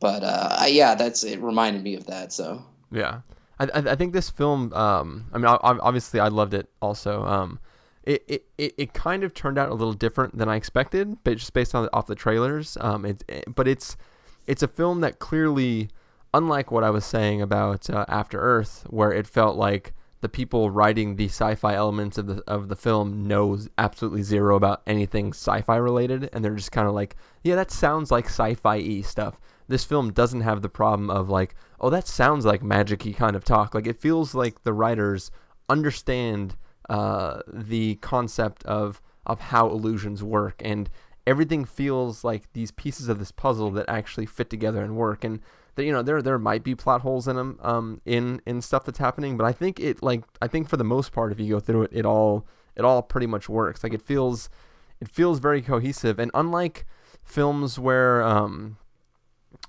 But 0.00 0.22
uh, 0.22 0.56
I, 0.60 0.68
yeah, 0.68 0.94
that's 0.94 1.24
it. 1.24 1.40
Reminded 1.40 1.82
me 1.82 1.96
of 1.96 2.06
that. 2.06 2.32
So 2.32 2.64
Yeah, 2.90 3.20
I 3.60 3.68
I, 3.74 3.94
think 3.96 4.12
this 4.12 4.30
film. 4.30 4.72
Um, 4.72 5.26
I 5.32 5.38
mean, 5.38 5.46
obviously, 5.46 6.20
I 6.20 6.28
loved 6.28 6.54
it. 6.54 6.68
Also, 6.80 7.24
um, 7.24 7.58
it, 8.04 8.44
it, 8.56 8.74
it, 8.78 8.92
kind 8.94 9.22
of 9.22 9.34
turned 9.34 9.58
out 9.58 9.68
a 9.68 9.74
little 9.74 9.92
different 9.92 10.38
than 10.38 10.48
I 10.48 10.56
expected, 10.56 11.18
but 11.24 11.36
just 11.36 11.52
based 11.52 11.74
on 11.74 11.88
off 11.92 12.06
the 12.06 12.14
trailers. 12.14 12.78
Um, 12.80 13.04
it, 13.04 13.22
it- 13.28 13.54
but 13.54 13.68
it's 13.68 13.96
it's 14.46 14.62
a 14.62 14.68
film 14.68 15.00
that 15.02 15.18
clearly, 15.18 15.90
unlike 16.32 16.70
what 16.70 16.84
I 16.84 16.90
was 16.90 17.04
saying 17.04 17.42
about 17.42 17.90
uh, 17.90 18.06
After 18.08 18.40
Earth, 18.40 18.84
where 18.88 19.12
it 19.12 19.26
felt 19.26 19.56
like 19.56 19.92
the 20.20 20.28
people 20.28 20.70
writing 20.70 21.16
the 21.16 21.26
sci-fi 21.26 21.74
elements 21.74 22.16
of 22.18 22.26
the 22.26 22.42
of 22.46 22.68
the 22.68 22.76
film 22.76 23.26
knows 23.28 23.68
absolutely 23.76 24.22
zero 24.22 24.56
about 24.56 24.82
anything 24.86 25.28
sci-fi 25.28 25.76
related, 25.76 26.30
and 26.32 26.44
they're 26.44 26.54
just 26.54 26.72
kind 26.72 26.88
of 26.88 26.94
like, 26.94 27.14
yeah, 27.44 27.56
that 27.56 27.70
sounds 27.70 28.10
like 28.10 28.24
sci-fi 28.26 29.00
stuff. 29.02 29.38
This 29.68 29.84
film 29.84 30.12
doesn't 30.12 30.40
have 30.40 30.62
the 30.62 30.68
problem 30.68 31.10
of 31.10 31.28
like, 31.28 31.54
oh, 31.80 31.90
that 31.90 32.08
sounds 32.08 32.44
like 32.44 32.62
magic-y 32.62 33.12
kind 33.12 33.36
of 33.36 33.44
talk. 33.44 33.74
Like 33.74 33.86
it 33.86 34.00
feels 34.00 34.34
like 34.34 34.62
the 34.62 34.72
writers 34.72 35.30
understand 35.68 36.56
uh, 36.88 37.40
the 37.52 37.96
concept 37.96 38.64
of 38.64 39.00
of 39.26 39.40
how 39.40 39.68
illusions 39.68 40.22
work, 40.22 40.62
and 40.64 40.88
everything 41.26 41.66
feels 41.66 42.24
like 42.24 42.50
these 42.54 42.70
pieces 42.70 43.08
of 43.08 43.18
this 43.18 43.30
puzzle 43.30 43.70
that 43.72 43.84
actually 43.88 44.24
fit 44.24 44.48
together 44.48 44.82
and 44.82 44.96
work. 44.96 45.22
And 45.22 45.40
that 45.74 45.84
you 45.84 45.92
know 45.92 46.02
there 46.02 46.20
there 46.22 46.38
might 46.38 46.64
be 46.64 46.74
plot 46.74 47.02
holes 47.02 47.28
in 47.28 47.36
them 47.36 47.58
um 47.62 48.00
in 48.04 48.42
in 48.46 48.60
stuff 48.60 48.84
that's 48.84 48.98
happening, 48.98 49.36
but 49.36 49.44
I 49.44 49.52
think 49.52 49.78
it 49.78 50.02
like 50.02 50.24
I 50.42 50.48
think 50.48 50.68
for 50.68 50.76
the 50.76 50.84
most 50.84 51.12
part, 51.12 51.30
if 51.30 51.38
you 51.38 51.54
go 51.54 51.60
through 51.60 51.82
it, 51.82 51.90
it 51.92 52.04
all 52.04 52.46
it 52.74 52.84
all 52.84 53.02
pretty 53.02 53.26
much 53.26 53.48
works. 53.48 53.84
Like 53.84 53.94
it 53.94 54.02
feels 54.02 54.48
it 55.00 55.08
feels 55.08 55.38
very 55.38 55.62
cohesive, 55.62 56.18
and 56.18 56.30
unlike 56.34 56.84
films 57.22 57.78
where 57.78 58.22
um 58.22 58.78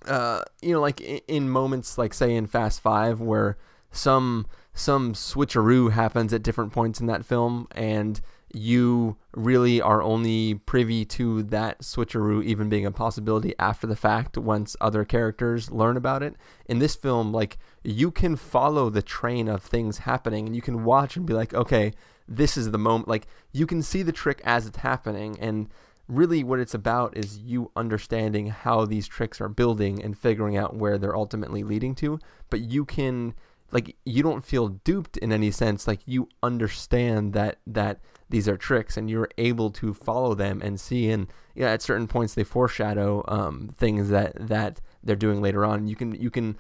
uh, 0.06 0.42
you 0.62 0.74
know, 0.74 0.82
like 0.82 1.02
in, 1.02 1.22
in 1.28 1.50
moments 1.50 1.98
like 1.98 2.14
say 2.14 2.36
in 2.36 2.48
Fast 2.48 2.82
Five, 2.82 3.20
where 3.20 3.58
some 3.92 4.48
some 4.74 5.14
switcheroo 5.14 5.92
happens 5.92 6.34
at 6.34 6.44
different 6.44 6.72
points 6.72 7.00
in 7.00 7.08
that 7.08 7.26
film, 7.26 7.68
and 7.72 8.22
you 8.54 9.16
really 9.36 9.80
are 9.80 10.02
only 10.02 10.56
privy 10.56 11.06
to 11.06 11.44
that 11.44 11.82
switcheroo 11.82 12.44
even 12.44 12.70
being 12.70 12.86
a 12.86 12.92
possibility 12.92 13.54
after 13.60 13.86
the 13.86 13.96
fact 13.96 14.38
once 14.38 14.76
other 14.82 15.06
characters 15.06 15.70
learn 15.70 15.96
about 15.96 16.24
it. 16.24 16.36
In 16.66 16.80
this 16.80 16.96
film, 16.96 17.32
like 17.32 17.58
you 17.84 18.12
can 18.12 18.36
follow 18.36 18.90
the 18.90 19.02
train 19.02 19.48
of 19.48 19.62
things 19.62 20.00
happening 20.00 20.48
and 20.48 20.56
you 20.56 20.62
can 20.62 20.84
watch 20.84 21.16
and 21.16 21.26
be 21.26 21.34
like, 21.34 21.54
okay, 21.54 21.94
this 22.28 22.58
is 22.58 22.72
the 22.72 22.78
moment. 22.78 23.08
Like 23.08 23.28
you 23.52 23.68
can 23.68 23.84
see 23.84 24.02
the 24.02 24.12
trick 24.12 24.42
as 24.44 24.66
it's 24.66 24.78
happening 24.78 25.38
and 25.40 25.70
really 26.10 26.43
what 26.43 26.60
it's 26.60 26.74
about 26.74 27.15
is 27.15 27.38
you 27.38 27.72
understanding 27.76 28.48
how 28.48 28.84
these 28.84 29.08
tricks 29.08 29.39
are 29.39 29.48
building 29.48 30.04
and 30.04 30.17
figuring 30.17 30.58
out 30.58 30.76
where 30.76 30.98
they're 30.98 31.15
ultimately 31.15 31.63
leading 31.63 31.95
to. 31.95 32.19
But 32.50 32.62
you 32.62 32.84
can 32.84 33.36
like 33.72 33.95
you 34.04 34.24
don't 34.24 34.43
feel 34.43 34.69
duped 34.69 35.17
in 35.17 35.32
any 35.32 35.52
sense. 35.52 35.88
Like 35.88 36.02
you 36.06 36.28
understand 36.41 37.34
that 37.34 37.60
that 37.67 38.00
these 38.30 38.48
are 38.48 38.58
tricks 38.58 38.98
and 38.98 39.10
you're 39.10 39.30
able 39.38 39.69
to 39.72 39.93
follow 39.93 40.34
them 40.34 40.62
and 40.62 40.80
see. 40.80 41.10
And 41.12 41.28
yeah 41.56 41.69
at 41.72 41.84
certain 41.84 42.08
points 42.08 42.34
they 42.34 42.43
foreshadow 42.43 43.24
um, 43.28 43.69
things 43.78 44.10
that 44.10 44.34
that 44.48 44.82
they're 45.04 45.15
doing 45.15 45.41
later 45.41 45.63
on. 45.63 45.88
You 45.88 45.95
can 45.95 46.19
you 46.19 46.32
can 46.32 46.58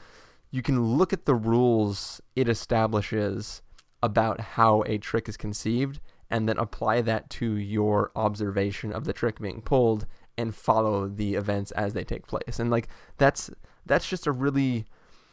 you 0.51 0.61
can 0.61 0.83
look 0.83 1.11
at 1.11 1.25
the 1.25 1.35
rules 1.35 2.21
it 2.35 2.47
establishes 2.47 3.63
about 4.01 4.39
how 4.39 4.83
a 4.85 4.97
trick 4.97 5.27
is 5.27 5.35
conceived 5.35 5.99
and 6.29 6.47
then 6.47 6.57
apply 6.57 7.01
that 7.01 7.29
to 7.29 7.55
your 7.55 8.11
observation 8.15 8.91
of 8.91 9.05
the 9.05 9.13
trick 9.13 9.39
being 9.39 9.61
pulled 9.61 10.05
and 10.37 10.55
follow 10.55 11.07
the 11.07 11.35
events 11.35 11.71
as 11.71 11.93
they 11.93 12.03
take 12.03 12.27
place. 12.27 12.59
And 12.59 12.69
like 12.69 12.87
that's 13.17 13.49
that's 13.85 14.07
just 14.07 14.27
a 14.27 14.31
really 14.31 14.85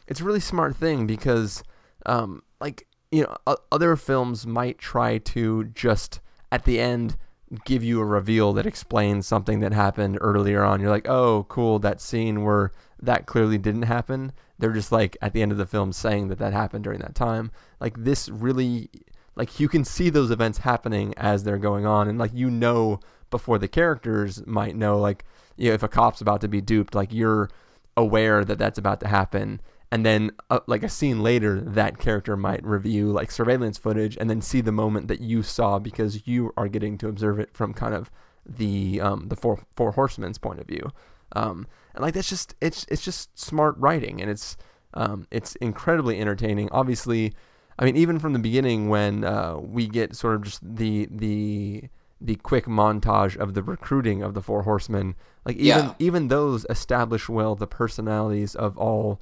it's 0.07 0.21
a 0.21 0.23
really 0.23 0.39
smart 0.39 0.75
thing 0.75 1.07
because 1.07 1.63
um 2.05 2.41
like 2.59 2.87
you 3.11 3.23
know 3.23 3.57
other 3.71 3.95
films 3.95 4.45
might 4.45 4.77
try 4.77 5.17
to 5.19 5.65
just 5.65 6.19
at 6.51 6.65
the 6.65 6.79
end 6.79 7.15
give 7.63 7.83
you 7.83 8.01
a 8.01 8.05
reveal 8.05 8.51
that 8.53 8.65
explains 8.65 9.25
something 9.25 9.61
that 9.61 9.71
happened 9.71 10.17
earlier 10.19 10.63
on. 10.63 10.81
You're 10.81 10.89
like, 10.89 11.07
"Oh, 11.07 11.45
cool, 11.47 11.79
that 11.79 12.01
scene 12.01 12.43
where 12.43 12.71
that 13.01 13.25
clearly 13.25 13.57
didn't 13.57 13.83
happen." 13.83 14.33
They're 14.59 14.73
just 14.73 14.91
like 14.91 15.15
at 15.21 15.33
the 15.33 15.41
end 15.41 15.53
of 15.53 15.57
the 15.57 15.65
film 15.65 15.93
saying 15.93 16.27
that 16.27 16.39
that 16.39 16.51
happened 16.51 16.83
during 16.83 16.99
that 16.99 17.15
time. 17.15 17.51
Like 17.79 18.03
this 18.03 18.27
really 18.27 18.89
like 19.37 19.59
you 19.59 19.69
can 19.69 19.85
see 19.85 20.09
those 20.09 20.31
events 20.31 20.59
happening 20.59 21.13
as 21.15 21.43
they're 21.43 21.57
going 21.57 21.85
on 21.85 22.07
and 22.07 22.17
like 22.17 22.31
you 22.33 22.49
know 22.49 22.99
before 23.29 23.57
the 23.57 23.67
characters 23.67 24.45
might 24.45 24.75
know 24.75 24.99
like 24.99 25.23
you 25.55 25.69
know 25.69 25.73
if 25.73 25.83
a 25.83 25.87
cop's 25.87 26.21
about 26.21 26.41
to 26.41 26.47
be 26.47 26.59
duped 26.59 26.95
like 26.95 27.13
you're 27.13 27.49
aware 27.97 28.45
that 28.45 28.59
that's 28.59 28.77
about 28.77 29.01
to 29.01 29.07
happen. 29.07 29.59
And 29.91 30.05
then 30.05 30.31
uh, 30.49 30.59
like 30.67 30.83
a 30.83 30.89
scene 30.89 31.23
later 31.23 31.59
that 31.61 31.97
character 31.97 32.37
might 32.37 32.63
review 32.63 33.11
like 33.11 33.31
surveillance 33.31 33.77
footage 33.77 34.17
and 34.17 34.29
then 34.29 34.41
see 34.41 34.61
the 34.61 34.71
moment 34.71 35.07
that 35.07 35.19
you 35.19 35.41
saw 35.43 35.79
because 35.79 36.27
you 36.27 36.53
are 36.55 36.67
getting 36.67 36.97
to 36.99 37.07
observe 37.07 37.39
it 37.39 37.53
from 37.53 37.73
kind 37.73 37.95
of 37.95 38.11
the 38.45 39.01
um 39.01 39.27
the 39.27 39.35
four 39.35 39.59
four 39.75 39.91
horsemen's 39.93 40.37
point 40.37 40.59
of 40.59 40.67
view. 40.67 40.91
Um 41.33 41.67
and 41.95 42.03
like 42.03 42.13
that's 42.13 42.29
just 42.29 42.53
it's 42.61 42.85
it's 42.89 43.01
just 43.01 43.37
smart 43.37 43.75
writing 43.77 44.21
and 44.21 44.29
it's 44.29 44.55
um 44.93 45.25
it's 45.31 45.55
incredibly 45.55 46.19
entertaining. 46.19 46.69
Obviously 46.71 47.33
I 47.79 47.85
mean, 47.85 47.95
even 47.95 48.17
from 48.19 48.33
the 48.33 48.39
beginning, 48.39 48.89
when 48.89 49.23
uh, 49.23 49.57
we 49.57 49.87
get 49.87 50.15
sort 50.15 50.35
of 50.35 50.43
just 50.43 50.59
the 50.63 51.07
the 51.11 51.83
the 52.19 52.35
quick 52.37 52.65
montage 52.65 53.37
of 53.37 53.53
the 53.53 53.61
recruiting 53.61 54.23
of 54.23 54.33
the 54.33 54.41
four 54.41 54.63
horsemen, 54.63 55.15
like 55.45 55.57
even 55.57 55.85
Yeah. 55.85 55.93
even 55.99 56.27
those 56.29 56.65
establish 56.69 57.29
well 57.29 57.55
the 57.55 57.67
personalities 57.67 58.55
of 58.55 58.77
all 58.77 59.21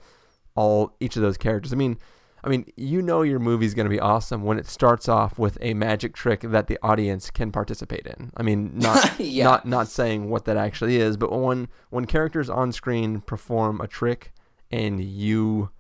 all 0.56 0.96
each 1.02 1.16
of 1.18 1.22
those 1.22 1.38
characters. 1.38 1.74
I 1.74 1.76
mean, 1.76 1.98
I 2.42 2.48
mean, 2.48 2.66
you 2.78 3.02
know 3.02 3.24
your 3.24 3.40
movie's 3.40 3.74
going 3.74 3.88
to 3.88 3.90
be 3.90 4.00
awesome 4.00 4.44
when 4.44 4.58
it 4.58 4.68
starts 4.68 5.10
off 5.10 5.38
with 5.38 5.58
a 5.60 5.74
magic 5.74 6.14
trick 6.14 6.40
that 6.42 6.68
the 6.68 6.78
audience 6.82 7.30
can 7.32 7.52
participate 7.52 8.08
in. 8.08 8.32
I 8.38 8.44
mean, 8.44 8.72
not 8.78 9.20
Yeah. 9.20 9.44
not 9.44 9.66
not 9.66 9.88
saying 9.90 10.30
what 10.30 10.46
that 10.46 10.56
actually 10.56 10.96
is, 10.96 11.18
but 11.18 11.30
when 11.38 11.68
when 11.90 12.06
characters 12.06 12.50
on 12.50 12.72
screen 12.72 13.20
perform 13.20 13.82
a 13.82 13.88
trick 13.88 14.32
and 14.72 15.04
you 15.04 15.72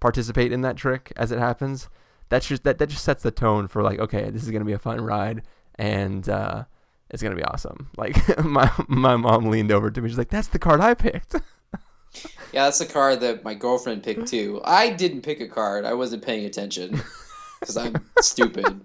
participate 0.00 0.52
in 0.52 0.60
that 0.62 0.76
trick 0.76 1.12
as 1.16 1.32
it 1.32 1.38
happens, 1.38 1.88
that's 2.32 2.46
just 2.46 2.64
that 2.64 2.78
that 2.78 2.88
just 2.88 3.04
sets 3.04 3.22
the 3.22 3.30
tone 3.30 3.68
for 3.68 3.82
like, 3.82 3.98
okay, 3.98 4.30
this 4.30 4.42
is 4.42 4.50
gonna 4.50 4.64
be 4.64 4.72
a 4.72 4.78
fun 4.78 5.00
ride 5.02 5.42
and 5.76 6.26
uh, 6.30 6.64
it's 7.10 7.22
gonna 7.22 7.36
be 7.36 7.44
awesome. 7.44 7.90
Like 7.96 8.16
my 8.42 8.70
my 8.88 9.16
mom 9.16 9.46
leaned 9.46 9.70
over 9.70 9.90
to 9.90 10.00
me, 10.00 10.08
she's 10.08 10.18
like, 10.18 10.30
"That's 10.30 10.48
the 10.48 10.58
card 10.58 10.80
I 10.80 10.94
picked." 10.94 11.36
Yeah, 12.52 12.64
that's 12.64 12.80
the 12.80 12.84
card 12.84 13.20
that 13.20 13.42
my 13.42 13.54
girlfriend 13.54 14.02
picked 14.02 14.26
too. 14.26 14.60
I 14.66 14.90
didn't 14.90 15.22
pick 15.22 15.40
a 15.40 15.48
card. 15.48 15.86
I 15.86 15.94
wasn't 15.94 16.22
paying 16.22 16.44
attention 16.44 16.90
because 17.60 17.78
I'm 17.78 17.94
stupid. 18.20 18.82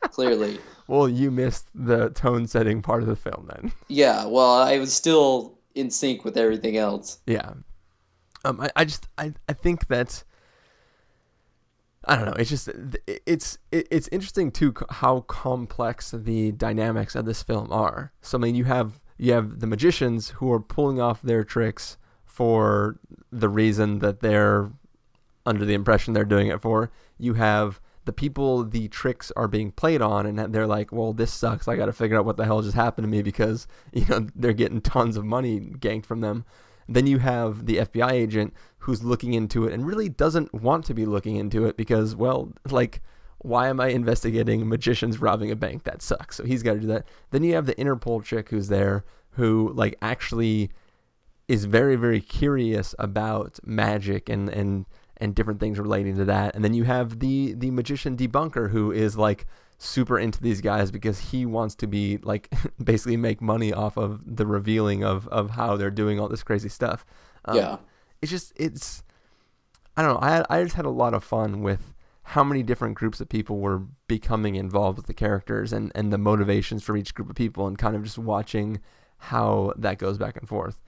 Clearly. 0.00 0.58
well, 0.88 1.06
you 1.06 1.30
missed 1.30 1.66
the 1.74 2.08
tone 2.08 2.46
setting 2.46 2.80
part 2.80 3.02
of 3.02 3.08
the 3.10 3.16
film 3.16 3.50
then. 3.52 3.72
Yeah, 3.88 4.24
well, 4.24 4.54
I 4.54 4.78
was 4.78 4.94
still 4.94 5.58
in 5.74 5.90
sync 5.90 6.24
with 6.24 6.38
everything 6.38 6.78
else. 6.78 7.18
Yeah. 7.26 7.52
Um, 8.46 8.62
I, 8.62 8.70
I 8.74 8.84
just 8.86 9.08
I, 9.18 9.34
I 9.46 9.52
think 9.52 9.88
that 9.88 10.24
I 12.10 12.16
don't 12.16 12.24
know. 12.24 12.34
It's 12.36 12.50
just 12.50 12.68
it's 13.06 13.58
it's 13.70 14.08
interesting 14.08 14.50
too 14.50 14.74
how 14.90 15.20
complex 15.20 16.10
the 16.10 16.50
dynamics 16.50 17.14
of 17.14 17.24
this 17.24 17.40
film 17.40 17.72
are. 17.72 18.12
So 18.20 18.36
I 18.36 18.40
mean, 18.40 18.56
you 18.56 18.64
have 18.64 19.00
you 19.16 19.32
have 19.32 19.60
the 19.60 19.68
magicians 19.68 20.30
who 20.30 20.52
are 20.52 20.58
pulling 20.58 21.00
off 21.00 21.22
their 21.22 21.44
tricks 21.44 21.98
for 22.24 22.98
the 23.30 23.48
reason 23.48 24.00
that 24.00 24.20
they're 24.20 24.72
under 25.46 25.64
the 25.64 25.74
impression 25.74 26.12
they're 26.12 26.24
doing 26.24 26.48
it 26.48 26.60
for. 26.60 26.90
You 27.16 27.34
have 27.34 27.80
the 28.06 28.12
people 28.12 28.64
the 28.64 28.88
tricks 28.88 29.30
are 29.36 29.46
being 29.46 29.70
played 29.70 30.02
on, 30.02 30.26
and 30.26 30.52
they're 30.52 30.66
like, 30.66 30.90
"Well, 30.90 31.12
this 31.12 31.32
sucks. 31.32 31.68
I 31.68 31.76
got 31.76 31.86
to 31.86 31.92
figure 31.92 32.18
out 32.18 32.24
what 32.24 32.36
the 32.36 32.44
hell 32.44 32.60
just 32.60 32.74
happened 32.74 33.04
to 33.04 33.08
me 33.08 33.22
because 33.22 33.68
you 33.92 34.04
know 34.06 34.26
they're 34.34 34.52
getting 34.52 34.80
tons 34.80 35.16
of 35.16 35.24
money 35.24 35.60
ganked 35.60 36.06
from 36.06 36.22
them." 36.22 36.44
Then 36.90 37.06
you 37.06 37.18
have 37.18 37.66
the 37.66 37.78
FBI 37.78 38.10
agent 38.10 38.52
who's 38.78 39.04
looking 39.04 39.32
into 39.32 39.64
it 39.64 39.72
and 39.72 39.86
really 39.86 40.08
doesn't 40.08 40.52
want 40.52 40.84
to 40.86 40.94
be 40.94 41.06
looking 41.06 41.36
into 41.36 41.64
it 41.64 41.76
because, 41.76 42.16
well, 42.16 42.52
like, 42.68 43.00
why 43.38 43.68
am 43.68 43.80
I 43.80 43.88
investigating 43.88 44.68
magicians 44.68 45.20
robbing 45.20 45.52
a 45.52 45.56
bank? 45.56 45.84
That 45.84 46.02
sucks. 46.02 46.36
So 46.36 46.44
he's 46.44 46.64
got 46.64 46.74
to 46.74 46.80
do 46.80 46.88
that. 46.88 47.06
Then 47.30 47.44
you 47.44 47.54
have 47.54 47.66
the 47.66 47.76
Interpol 47.76 48.24
chick 48.24 48.48
who's 48.48 48.68
there 48.68 49.04
who, 49.34 49.72
like, 49.72 49.96
actually 50.02 50.70
is 51.46 51.64
very, 51.64 51.94
very 51.94 52.20
curious 52.20 52.92
about 52.98 53.60
magic 53.64 54.28
and, 54.28 54.48
and, 54.48 54.84
and 55.18 55.34
different 55.34 55.60
things 55.60 55.78
relating 55.78 56.16
to 56.16 56.24
that. 56.24 56.56
And 56.56 56.64
then 56.64 56.74
you 56.74 56.84
have 56.84 57.20
the, 57.20 57.54
the 57.54 57.70
magician 57.70 58.16
debunker 58.16 58.70
who 58.70 58.90
is, 58.90 59.16
like, 59.16 59.46
super 59.82 60.18
into 60.18 60.42
these 60.42 60.60
guys 60.60 60.90
because 60.90 61.18
he 61.30 61.46
wants 61.46 61.74
to 61.74 61.86
be 61.86 62.18
like 62.18 62.52
basically 62.84 63.16
make 63.16 63.40
money 63.40 63.72
off 63.72 63.96
of 63.96 64.20
the 64.36 64.46
revealing 64.46 65.02
of 65.02 65.26
of 65.28 65.50
how 65.50 65.74
they're 65.76 65.90
doing 65.90 66.20
all 66.20 66.28
this 66.28 66.42
crazy 66.42 66.68
stuff. 66.68 67.04
Um, 67.46 67.56
Yeah. 67.56 67.76
it's 68.20 68.30
just 68.30 68.52
it's 68.56 69.02
I 69.96 70.02
don't 70.02 70.14
know. 70.14 70.20
I 70.26 70.44
I 70.50 70.62
just 70.62 70.76
had 70.76 70.84
a 70.84 70.90
lot 70.90 71.14
of 71.14 71.24
fun 71.24 71.62
with 71.62 71.94
how 72.24 72.44
many 72.44 72.62
different 72.62 72.94
groups 72.94 73.20
of 73.22 73.28
people 73.30 73.58
were 73.58 73.82
becoming 74.06 74.54
involved 74.54 74.98
with 74.98 75.06
the 75.06 75.14
characters 75.14 75.72
and 75.72 75.90
and 75.94 76.12
the 76.12 76.18
motivations 76.18 76.82
for 76.82 76.94
each 76.96 77.14
group 77.14 77.30
of 77.30 77.36
people 77.36 77.66
and 77.66 77.78
kind 77.78 77.96
of 77.96 78.04
just 78.04 78.18
watching 78.18 78.80
how 79.24 79.72
that 79.78 79.96
goes 79.98 80.18
back 80.18 80.36
and 80.36 80.46
forth. 80.48 80.78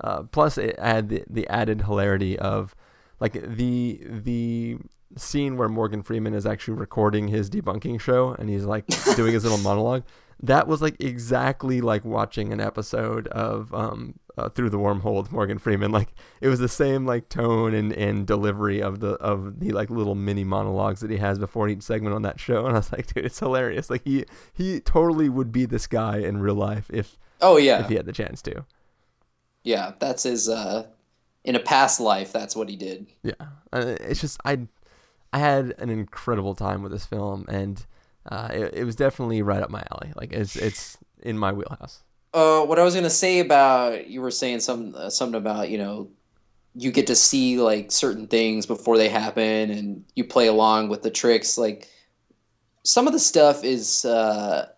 Uh, 0.00 0.22
plus, 0.22 0.56
it 0.56 0.78
had 0.80 1.08
the, 1.10 1.22
the 1.28 1.46
added 1.48 1.82
hilarity 1.82 2.38
of 2.38 2.74
like 3.20 3.34
the 3.34 4.00
the 4.08 4.78
scene 5.16 5.56
where 5.56 5.68
Morgan 5.68 6.02
Freeman 6.02 6.34
is 6.34 6.46
actually 6.46 6.74
recording 6.74 7.28
his 7.28 7.48
debunking 7.48 8.00
show 8.00 8.34
and 8.38 8.48
he's 8.48 8.64
like 8.64 8.86
doing 9.16 9.32
his 9.32 9.44
little 9.44 9.58
monologue. 9.62 10.04
That 10.42 10.68
was 10.68 10.80
like 10.80 10.96
exactly 11.00 11.80
like 11.80 12.04
watching 12.04 12.52
an 12.52 12.60
episode 12.60 13.26
of 13.28 13.72
um 13.74 14.14
uh, 14.36 14.48
through 14.48 14.70
the 14.70 14.78
wormhole 14.78 15.20
with 15.20 15.32
Morgan 15.32 15.58
Freeman. 15.58 15.90
Like 15.90 16.10
it 16.40 16.46
was 16.48 16.60
the 16.60 16.68
same 16.68 17.06
like 17.06 17.28
tone 17.28 17.74
and, 17.74 17.92
and 17.92 18.24
delivery 18.24 18.80
of 18.80 19.00
the 19.00 19.14
of 19.14 19.58
the 19.58 19.72
like 19.72 19.90
little 19.90 20.14
mini 20.14 20.44
monologues 20.44 21.00
that 21.00 21.10
he 21.10 21.16
has 21.16 21.38
before 21.40 21.68
each 21.68 21.82
segment 21.82 22.14
on 22.14 22.22
that 22.22 22.38
show. 22.38 22.66
And 22.66 22.76
I 22.76 22.78
was 22.78 22.92
like, 22.92 23.12
dude, 23.12 23.24
it's 23.24 23.38
hilarious. 23.40 23.90
Like 23.90 24.02
he 24.04 24.24
he 24.52 24.78
totally 24.80 25.28
would 25.28 25.50
be 25.50 25.64
this 25.66 25.88
guy 25.88 26.18
in 26.18 26.38
real 26.38 26.54
life 26.54 26.88
if 26.92 27.18
Oh 27.40 27.56
yeah. 27.56 27.80
if 27.80 27.88
he 27.88 27.96
had 27.96 28.06
the 28.06 28.12
chance 28.12 28.40
to. 28.42 28.64
Yeah, 29.64 29.92
that's 29.98 30.22
his 30.22 30.48
uh 30.48 30.86
in 31.44 31.56
a 31.56 31.60
past 31.60 31.98
life, 31.98 32.32
that's 32.32 32.54
what 32.54 32.68
he 32.68 32.76
did. 32.76 33.06
Yeah, 33.22 33.32
uh, 33.72 33.96
it's 34.00 34.20
just 34.20 34.38
I, 34.44 34.58
I 35.32 35.38
had 35.38 35.74
an 35.78 35.90
incredible 35.90 36.54
time 36.54 36.82
with 36.82 36.92
this 36.92 37.06
film, 37.06 37.44
and 37.48 37.84
uh, 38.26 38.48
it, 38.52 38.74
it 38.74 38.84
was 38.84 38.96
definitely 38.96 39.42
right 39.42 39.62
up 39.62 39.70
my 39.70 39.82
alley. 39.92 40.12
Like 40.16 40.32
it's 40.32 40.56
it's 40.56 40.98
in 41.22 41.38
my 41.38 41.52
wheelhouse. 41.52 42.02
Uh, 42.34 42.62
what 42.62 42.78
I 42.78 42.84
was 42.84 42.94
gonna 42.94 43.10
say 43.10 43.40
about 43.40 44.08
you 44.08 44.20
were 44.20 44.30
saying 44.30 44.60
some 44.60 44.94
uh, 44.94 45.10
something 45.10 45.38
about 45.38 45.70
you 45.70 45.78
know 45.78 46.08
you 46.74 46.92
get 46.92 47.06
to 47.08 47.16
see 47.16 47.58
like 47.58 47.90
certain 47.90 48.26
things 48.26 48.66
before 48.66 48.96
they 48.96 49.08
happen 49.08 49.70
and 49.70 50.04
you 50.14 50.24
play 50.24 50.46
along 50.46 50.88
with 50.88 51.02
the 51.02 51.10
tricks 51.10 51.58
like 51.58 51.88
some 52.84 53.06
of 53.06 53.12
the 53.12 53.18
stuff 53.18 53.64
is 53.64 54.04
uh 54.04 54.68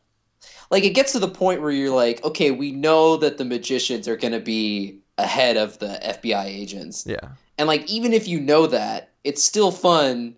like 0.71 0.85
it 0.85 0.91
gets 0.91 1.13
to 1.13 1.19
the 1.19 1.29
point 1.29 1.61
where 1.61 1.71
you're 1.71 1.95
like 1.95 2.25
okay 2.25 2.51
we 2.51 2.73
know 2.73 3.17
that 3.17 3.37
the 3.37 3.45
magicians 3.45 4.09
are 4.09 4.17
gonna 4.17 4.41
be 4.41 4.99
ahead 5.19 5.57
of 5.57 5.79
the 5.79 6.01
FBI 6.03 6.47
agents 6.47 7.05
Yeah, 7.07 7.29
and 7.59 7.69
like 7.69 7.89
even 7.91 8.13
if 8.13 8.27
you 8.27 8.41
know 8.41 8.67
that 8.67 9.11
it's 9.25 9.45
still 9.45 9.71
fun 9.71 10.35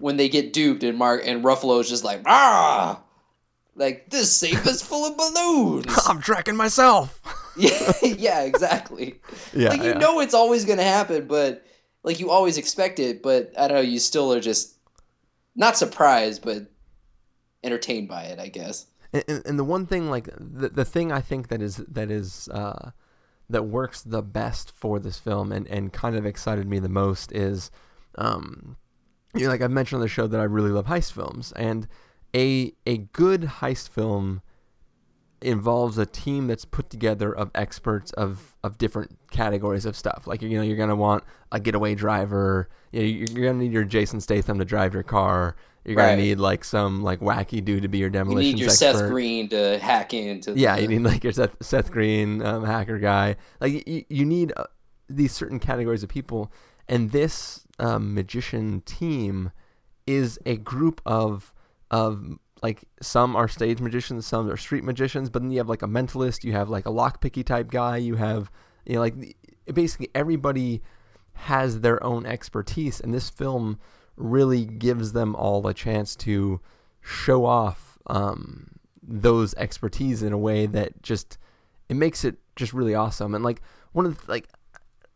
when 0.00 0.16
they 0.16 0.28
get 0.28 0.52
duped 0.52 0.82
and 0.82 0.98
Mark 0.98 1.22
and 1.24 1.44
Ruffalo's 1.44 1.88
just 1.88 2.04
like 2.04 2.22
ah 2.26 3.02
Like 3.74 4.10
this 4.10 4.34
safe 4.34 4.66
is 4.66 4.82
full 4.82 5.04
of 5.06 5.16
balloons. 5.16 5.86
I'm 6.08 6.20
tracking 6.20 6.56
myself. 6.56 7.20
yeah, 7.56 7.92
yeah, 8.02 8.42
exactly. 8.42 9.20
Yeah, 9.54 9.70
like 9.70 9.82
you 9.82 9.90
yeah. 9.90 9.98
know 9.98 10.20
it's 10.20 10.34
always 10.34 10.64
gonna 10.64 10.82
happen, 10.82 11.26
but 11.26 11.64
like 12.02 12.20
you 12.20 12.30
always 12.30 12.58
expect 12.58 12.98
it, 12.98 13.22
but 13.22 13.52
I 13.58 13.68
don't 13.68 13.76
know, 13.76 13.82
you 13.82 13.98
still 13.98 14.32
are 14.32 14.40
just 14.40 14.76
not 15.54 15.76
surprised, 15.76 16.42
but 16.42 16.66
entertained 17.62 18.08
by 18.08 18.24
it, 18.24 18.38
I 18.38 18.48
guess. 18.48 18.86
And, 19.12 19.42
and, 19.44 19.58
the 19.58 19.64
one 19.64 19.86
thing, 19.86 20.08
like 20.08 20.28
the 20.38 20.68
the 20.68 20.84
thing 20.84 21.10
I 21.10 21.20
think 21.20 21.48
that 21.48 21.60
is 21.60 21.76
that 21.76 22.10
is 22.10 22.48
uh, 22.52 22.92
that 23.48 23.64
works 23.64 24.02
the 24.02 24.22
best 24.22 24.72
for 24.74 25.00
this 25.00 25.18
film 25.18 25.50
and, 25.52 25.66
and 25.66 25.92
kind 25.92 26.16
of 26.16 26.24
excited 26.24 26.68
me 26.68 26.78
the 26.78 26.88
most 26.88 27.32
is, 27.32 27.70
um, 28.16 28.76
you 29.34 29.44
know, 29.44 29.48
like 29.48 29.60
I've 29.60 29.70
mentioned 29.70 29.98
on 29.98 30.02
the 30.02 30.08
show 30.08 30.26
that 30.26 30.40
I 30.40 30.44
really 30.44 30.70
love 30.70 30.86
heist 30.86 31.12
films, 31.12 31.52
and 31.56 31.86
a 32.34 32.72
a 32.86 32.98
good 32.98 33.42
heist 33.42 33.88
film 33.88 34.42
involves 35.42 35.96
a 35.96 36.04
team 36.04 36.46
that's 36.46 36.66
put 36.66 36.90
together 36.90 37.34
of 37.34 37.50
experts 37.54 38.12
of, 38.12 38.54
of 38.62 38.76
different 38.76 39.16
categories 39.30 39.86
of 39.86 39.96
stuff. 39.96 40.26
Like 40.26 40.42
you 40.42 40.50
know, 40.50 40.62
you're 40.62 40.76
gonna 40.76 40.96
want 40.96 41.24
a 41.52 41.60
getaway 41.60 41.94
driver. 41.94 42.68
You 42.92 43.00
know, 43.00 43.06
you're, 43.06 43.46
gonna 43.46 43.58
need 43.58 43.72
your 43.72 43.84
Jason 43.84 44.20
Statham 44.20 44.58
to 44.58 44.64
drive 44.64 44.94
your 44.94 45.02
car. 45.02 45.56
You're 45.84 45.96
gonna 45.96 46.08
Right. 46.08 46.18
need 46.18 46.38
like 46.38 46.62
some 46.62 47.02
like 47.02 47.20
wacky 47.20 47.64
dude 47.64 47.82
to 47.82 47.88
be 47.88 47.98
your 47.98 48.10
demolition. 48.10 48.48
You 48.48 48.52
need 48.52 48.60
your 48.60 48.68
expert. 48.68 48.98
Seth 48.98 49.10
Green 49.10 49.48
to 49.48 49.78
hack 49.78 50.12
into. 50.12 50.52
Yeah, 50.54 50.76
the, 50.76 50.82
you 50.82 50.88
need 50.88 51.02
like 51.02 51.24
your 51.24 51.32
Seth, 51.32 51.56
Seth 51.62 51.90
Green 51.90 52.42
um, 52.42 52.64
hacker 52.64 52.98
guy. 52.98 53.36
Like 53.60 53.88
you, 53.88 54.04
you 54.10 54.24
need 54.26 54.52
uh, 54.56 54.64
these 55.08 55.32
certain 55.32 55.58
categories 55.58 56.02
of 56.02 56.10
people, 56.10 56.52
and 56.90 57.12
this 57.12 57.64
um, 57.78 58.14
magician 58.14 58.82
team 58.82 59.52
is 60.06 60.38
a 60.44 60.56
group 60.56 61.00
of 61.06 61.54
of 61.90 62.36
like 62.62 62.84
some 63.00 63.34
are 63.36 63.48
stage 63.48 63.80
magicians, 63.80 64.26
some 64.26 64.50
are 64.50 64.56
street 64.56 64.84
magicians, 64.84 65.30
but 65.30 65.40
then 65.40 65.50
you 65.50 65.58
have 65.58 65.68
like 65.68 65.82
a 65.82 65.86
mentalist, 65.86 66.44
you 66.44 66.52
have 66.52 66.68
like 66.68 66.84
a 66.84 66.90
lockpicky 66.90 67.44
type 67.46 67.70
guy, 67.70 67.96
you 67.96 68.16
have 68.16 68.50
you 68.84 68.94
know 68.94 69.00
like 69.00 69.36
basically 69.72 70.10
everybody 70.14 70.82
has 71.32 71.80
their 71.80 72.02
own 72.02 72.26
expertise, 72.26 73.00
and 73.00 73.14
this 73.14 73.30
film 73.30 73.78
really 74.16 74.64
gives 74.64 75.12
them 75.12 75.34
all 75.36 75.66
a 75.66 75.72
chance 75.72 76.16
to 76.16 76.60
show 77.00 77.46
off 77.46 77.98
um, 78.08 78.66
those 79.02 79.54
expertise 79.54 80.22
in 80.22 80.32
a 80.32 80.38
way 80.38 80.66
that 80.66 81.00
just 81.02 81.38
it 81.88 81.94
makes 81.94 82.24
it 82.24 82.36
just 82.56 82.72
really 82.72 82.96
awesome. 82.96 83.34
And 83.34 83.44
like 83.44 83.62
one 83.92 84.06
of 84.06 84.26
the, 84.26 84.30
like 84.32 84.48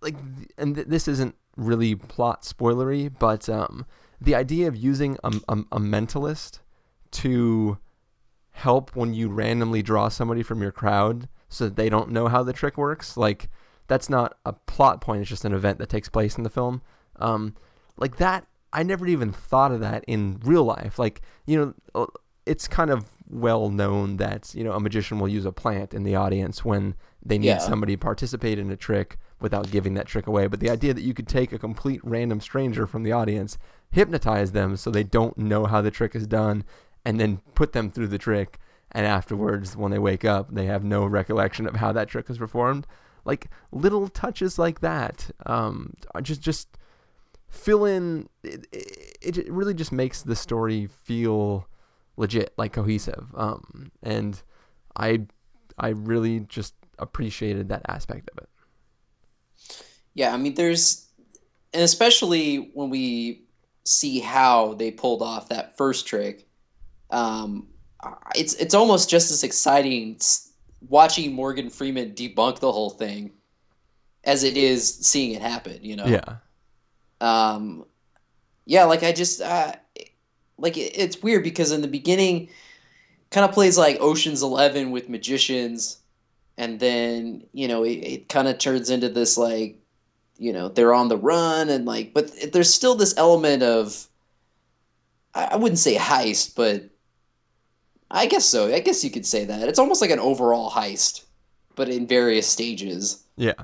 like 0.01 0.15
and 0.57 0.77
th- 0.77 0.87
this 0.87 1.09
isn't 1.09 1.35
really 1.57 1.95
plot 1.95 2.43
spoilery, 2.43 3.13
but 3.19 3.49
um, 3.49 3.87
the 4.21 4.35
idea 4.35 4.69
of 4.69 4.77
using 4.77 5.17
a, 5.25 5.29
a, 5.49 5.59
a 5.73 5.79
mentalist 5.81 6.61
to 7.13 7.79
help 8.51 8.95
when 8.95 9.15
you 9.15 9.29
randomly 9.29 9.83
draw 9.83 10.09
somebody 10.09 10.43
from 10.43 10.63
your 10.63 10.73
crowd 10.73 11.29
so 11.49 11.65
that 11.65 11.77
they 11.77 11.89
don't 11.89 12.11
know 12.11 12.29
how 12.29 12.43
the 12.43 12.53
trick 12.53 12.77
works 12.79 13.17
like 13.17 13.49
that's 13.87 14.09
not 14.09 14.37
a 14.47 14.53
plot 14.53 15.01
point 15.01 15.21
it's 15.21 15.29
just 15.31 15.45
an 15.45 15.53
event 15.53 15.79
that 15.79 15.89
takes 15.89 16.09
place 16.09 16.37
in 16.37 16.45
the 16.45 16.51
film. 16.51 16.81
Um, 17.17 17.55
like 17.97 18.17
that 18.17 18.47
i 18.73 18.83
never 18.83 19.07
even 19.07 19.31
thought 19.33 19.71
of 19.71 19.81
that 19.81 20.05
in 20.09 20.41
real 20.45 20.65
life. 20.65 20.99
Like 20.99 21.21
you 21.47 21.57
know 21.59 21.75
uh, 21.95 22.07
it's 22.47 22.67
kind 22.69 22.91
of 22.91 23.07
well 23.29 23.71
known 23.71 24.17
that 24.19 24.53
you 24.55 24.65
know 24.65 24.73
a 24.73 24.81
magician 24.81 25.19
will 25.19 25.29
use 25.29 25.45
a 25.47 25.53
plant 25.53 25.95
in 25.95 26.03
the 26.03 26.15
audience 26.17 26.65
when 26.65 26.95
they 27.25 27.39
need 27.39 27.47
Yeah. 27.47 27.59
somebody 27.59 27.95
to 27.95 27.99
participate 27.99 28.59
in 28.59 28.71
a 28.71 28.77
trick 28.77 29.19
without 29.45 29.71
giving 29.71 29.95
that 29.95 30.07
trick 30.07 30.27
away 30.27 30.49
but 30.49 30.59
the 30.59 30.71
idea 30.71 30.93
that 30.93 31.05
you 31.05 31.15
could 31.15 31.29
take 31.29 31.53
a 31.53 31.59
complete 31.59 32.01
random 32.03 32.41
stranger 32.41 32.87
from 32.87 33.05
the 33.05 33.13
audience 33.13 33.57
hypnotize 33.93 34.51
them 34.51 34.77
so 34.77 34.91
they 34.91 35.05
don't 35.05 35.39
know 35.39 35.67
how 35.67 35.81
the 35.81 35.91
trick 35.91 36.17
is 36.17 36.27
done 36.27 36.65
and 37.05 37.21
then 37.21 37.41
put 37.55 37.73
them 37.73 37.91
through 37.91 38.09
the 38.09 38.19
trick 38.19 38.59
and 38.93 39.07
afterwards 39.07 39.77
when 39.77 39.91
they 39.91 39.99
wake 39.99 40.25
up 40.25 40.55
they 40.55 40.67
have 40.67 40.85
no 40.85 41.05
recollection 41.05 41.67
of 41.67 41.77
how 41.77 41.93
that 41.93 42.09
trick 42.09 42.29
was 42.29 42.39
performed. 42.39 42.87
Like 43.25 43.49
little 43.73 44.09
touches 44.09 44.59
like 44.59 44.81
that, 44.81 45.31
um, 45.47 45.95
just 46.23 46.41
just 46.41 46.69
fill 47.49 47.85
in 47.85 48.29
it, 48.43 48.67
it, 48.73 49.39
it 49.39 49.51
really 49.51 49.75
just 49.75 49.93
makes 49.93 50.23
the 50.23 50.37
story 50.37 50.87
feel 50.87 51.67
legit 52.17 52.53
like 52.57 52.73
cohesive. 52.73 53.27
Um 53.35 53.91
and 54.03 54.43
i 54.97 55.21
i 55.79 55.89
really 55.89 56.41
just 56.41 56.75
appreciated 57.01 57.69
that 57.69 57.83
aspect 57.89 58.31
of 58.31 58.39
it 58.39 58.49
Yeah, 60.15 60.33
I 60.33 60.37
mean, 60.37 60.55
there's, 60.55 61.07
and 61.73 61.83
especially 61.83 62.71
when 62.75 62.91
we 62.91 63.43
see 63.85 64.21
how 64.21 64.75
they 64.75 64.91
pulled 64.91 65.23
off 65.23 65.49
that 65.49 65.77
first 65.77 66.07
trick, 66.07 66.47
um, 67.11 67.69
it's 68.35 68.55
it's 68.55 68.75
almost 68.75 69.09
just 69.09 69.31
as 69.31 69.43
exciting 69.45 70.19
watching 70.89 71.33
Morgan 71.33 71.71
Freeman 71.71 72.13
debunk 72.13 72.59
the 72.59 72.71
whole 72.71 72.91
thing 72.91 73.33
as 74.25 74.45
it 74.45 74.57
is 74.57 74.95
seeing 74.99 75.33
it 75.33 75.43
happen. 75.43 75.79
You 75.83 75.97
know. 75.97 76.07
yeah 76.07 76.37
um 77.21 77.85
yeah 78.67 78.85
like 78.85 79.03
i 79.03 79.13
just 79.13 79.41
uh 79.41 79.73
like 80.59 80.77
it, 80.77 80.93
it's 80.95 81.23
weird 81.23 81.43
because 81.43 81.73
in 81.73 81.81
the 81.81 81.89
beginning 81.89 82.49
kind 83.31 83.49
of 83.49 83.53
plays 83.53 83.79
like 83.79 83.97
oceans 84.01 84.43
11 84.43 84.91
with 84.91 85.09
magicians 85.09 85.99
and 86.59 86.79
then 86.79 87.45
you 87.53 87.67
know 87.69 87.85
it, 87.85 87.95
it 87.95 88.29
kind 88.29 88.49
of 88.49 88.59
turns 88.59 88.91
into 88.91 89.09
this 89.09 89.39
like 89.39 89.79
you 90.39 90.53
know 90.53 90.69
they're 90.69 90.95
on 90.95 91.09
the 91.09 91.17
run 91.17 91.69
and 91.69 91.85
like 91.87 92.13
but 92.13 92.31
there's 92.53 92.73
still 92.73 92.95
this 92.95 93.17
element 93.17 93.63
of 93.63 94.07
i 95.35 95.57
wouldn't 95.57 95.79
say 95.79 95.97
heist 95.97 96.55
but 96.55 96.89
i 98.11 98.27
guess 98.27 98.45
so. 98.45 98.73
I 98.73 98.81
guess 98.81 99.03
you 99.03 99.11
could 99.11 99.27
say 99.27 99.45
that. 99.45 99.69
It's 99.69 99.79
almost 99.79 100.01
like 100.01 100.11
an 100.11 100.21
overall 100.21 100.71
heist 100.71 101.25
but 101.77 101.89
in 101.89 102.07
various 102.07 102.47
stages. 102.47 103.25
Yeah. 103.37 103.55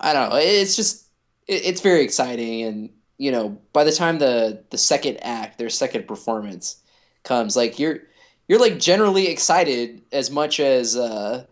I 0.00 0.12
don't 0.12 0.30
know. 0.30 0.36
It's 0.36 0.76
just 0.76 1.06
it, 1.46 1.64
it's 1.64 1.80
very 1.80 2.02
exciting, 2.02 2.62
and 2.62 2.90
you 3.18 3.30
know, 3.30 3.58
by 3.72 3.84
the 3.84 3.92
time 3.92 4.18
the 4.18 4.64
the 4.70 4.78
second 4.78 5.18
act, 5.22 5.58
their 5.58 5.70
second 5.70 6.06
performance 6.06 6.82
comes, 7.24 7.56
like 7.56 7.78
you're 7.78 8.00
you're 8.48 8.58
like 8.58 8.78
generally 8.78 9.28
excited 9.28 10.02
as 10.12 10.30
much 10.30 10.60
as 10.60 10.96
uh, 10.96 11.44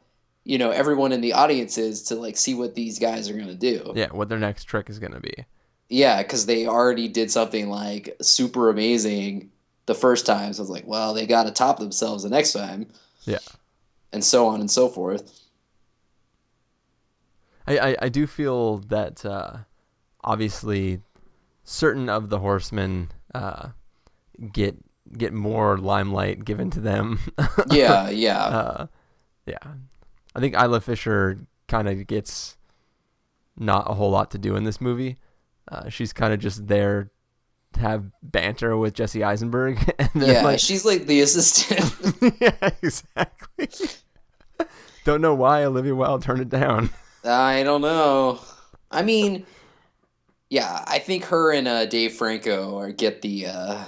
you 0.51 0.59
know 0.59 0.71
everyone 0.71 1.13
in 1.13 1.21
the 1.21 1.33
audience 1.33 1.79
is 1.79 2.03
to 2.03 2.17
like 2.17 2.37
see 2.37 2.55
what 2.55 2.75
these 2.75 2.99
guys 2.99 3.31
are 3.31 3.39
gonna 3.39 3.55
do. 3.55 3.93
yeah 3.95 4.09
what 4.11 4.29
their 4.29 4.39
next 4.39 4.65
trick 4.65 4.91
is 4.91 4.99
going 4.99 5.13
to 5.13 5.21
be 5.21 5.33
Yeah, 5.89 6.23
because 6.23 6.47
they 6.47 6.67
already 6.67 7.07
did 7.07 7.31
something 7.31 7.69
like 7.69 8.17
super 8.21 8.69
amazing 8.69 9.51
the 9.87 9.95
first 9.95 10.27
time, 10.27 10.53
so 10.53 10.63
it's 10.63 10.71
like, 10.71 10.87
well, 10.87 11.15
they 11.15 11.27
got 11.27 11.45
to 11.45 11.53
top 11.53 11.79
themselves 11.79 12.25
the 12.25 12.31
next 12.31 12.53
time, 12.53 12.89
yeah 13.25 13.39
and 14.13 14.25
so 14.25 14.49
on 14.49 14.59
and 14.59 14.69
so 14.71 14.89
forth. 14.89 15.41
I, 17.69 17.79
I, 17.79 17.97
I 18.03 18.09
do 18.09 18.27
feel 18.27 18.79
that 18.89 19.25
uh, 19.25 19.59
obviously 20.25 21.01
certain 21.63 22.09
of 22.09 22.29
the 22.29 22.41
horsemen 22.41 23.13
uh, 23.35 23.69
get 24.53 24.77
get 25.17 25.33
more 25.33 25.79
limelight 25.79 26.45
given 26.45 26.71
to 26.71 26.81
them. 26.81 27.21
Yeah, 27.71 28.11
yeah. 28.11 28.45
uh, 28.45 28.87
yeah. 29.47 29.59
I 30.35 30.41
think 30.41 30.55
Isla 30.55 30.81
Fisher 30.81 31.39
kind 31.69 31.89
of 31.89 32.07
gets 32.07 32.57
not 33.57 33.91
a 33.91 33.95
whole 33.95 34.11
lot 34.11 34.31
to 34.33 34.39
do 34.39 34.57
in 34.57 34.65
this 34.65 34.81
movie. 34.81 35.19
Uh, 35.71 35.89
she's 35.89 36.13
kind 36.13 36.33
of 36.33 36.41
just 36.41 36.67
there 36.67 37.11
to 37.75 37.81
have 37.81 38.11
banter 38.23 38.77
with 38.77 38.95
Jesse 38.95 39.23
Eisenberg. 39.23 39.79
Yeah, 40.13 40.43
like, 40.43 40.59
she's 40.59 40.85
like 40.85 41.07
the 41.07 41.21
assistant. 41.21 42.35
yeah, 42.41 42.71
exactly. 42.83 43.69
Don't 45.05 45.21
know 45.21 45.37
why 45.37 45.63
Olivia 45.63 45.95
Wilde 45.95 46.23
turned 46.23 46.41
it 46.41 46.49
down. 46.49 46.91
I 47.25 47.63
don't 47.63 47.81
know. 47.81 48.41
I 48.91 49.03
mean, 49.03 49.47
yeah, 50.49 50.85
I 50.87 50.99
think 50.99 51.25
her 51.27 51.53
and 51.53 51.69
uh, 51.69 51.87
Dave 51.87 52.15
Franco 52.15 52.77
are 52.77 52.91
get 52.91 53.23
the 53.23 53.47
uh, 53.47 53.85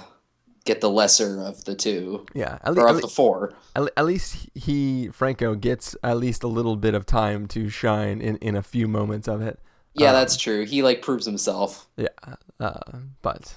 get 0.65 0.81
the 0.81 0.89
lesser 0.89 1.41
of 1.41 1.63
the 1.65 1.75
two. 1.75 2.25
Yeah, 2.33 2.57
at 2.63 2.77
or 2.77 2.87
of 2.87 2.95
at 2.97 3.01
the 3.01 3.07
four. 3.07 3.53
At, 3.75 3.89
at 3.97 4.05
least 4.05 4.49
he 4.55 5.09
Franco 5.09 5.55
gets 5.55 5.95
at 6.03 6.17
least 6.17 6.43
a 6.43 6.47
little 6.47 6.75
bit 6.75 6.93
of 6.93 7.05
time 7.05 7.47
to 7.49 7.69
shine 7.69 8.21
in, 8.21 8.37
in 8.37 8.55
a 8.55 8.61
few 8.63 8.87
moments 8.87 9.27
of 9.27 9.41
it. 9.41 9.59
Yeah, 9.93 10.09
Um, 10.09 10.13
that's 10.15 10.37
true. 10.37 10.65
He 10.65 10.81
like 10.83 11.01
proves 11.01 11.25
himself. 11.25 11.87
yeah. 11.97 12.07
Uh, 12.59 12.79
but 13.21 13.55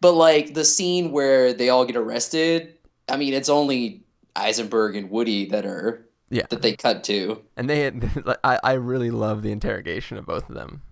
But 0.00 0.12
like 0.12 0.54
the 0.54 0.64
scene 0.64 1.12
where 1.12 1.52
they 1.52 1.68
all 1.68 1.84
get 1.84 1.96
arrested, 1.96 2.74
I 3.08 3.16
mean, 3.16 3.32
it's 3.34 3.48
only 3.48 4.02
Eisenberg 4.36 4.96
and 4.96 5.10
Woody 5.10 5.46
that 5.46 5.64
are 5.64 6.06
yeah, 6.30 6.46
that 6.50 6.62
they 6.62 6.74
cut 6.74 7.04
to. 7.04 7.40
and 7.56 7.70
they 7.70 7.80
had 7.80 8.10
I 8.44 8.58
I 8.64 8.72
really 8.72 9.10
love 9.10 9.42
the 9.42 9.52
interrogation 9.52 10.16
of 10.18 10.26
both 10.26 10.48
of 10.48 10.56
them. 10.56 10.82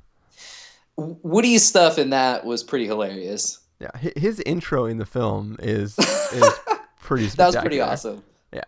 Woody's 0.96 1.64
stuff 1.66 1.98
in 1.98 2.10
that 2.10 2.44
was 2.44 2.62
pretty 2.62 2.86
hilarious. 2.86 3.58
Yeah, 3.82 4.10
his 4.16 4.38
intro 4.46 4.84
in 4.84 4.98
the 4.98 5.06
film 5.06 5.56
is 5.58 5.98
is 6.32 6.52
pretty. 7.00 7.26
That 7.26 7.46
was 7.48 7.56
pretty 7.56 7.80
awesome. 7.80 8.22
Yeah, 8.52 8.60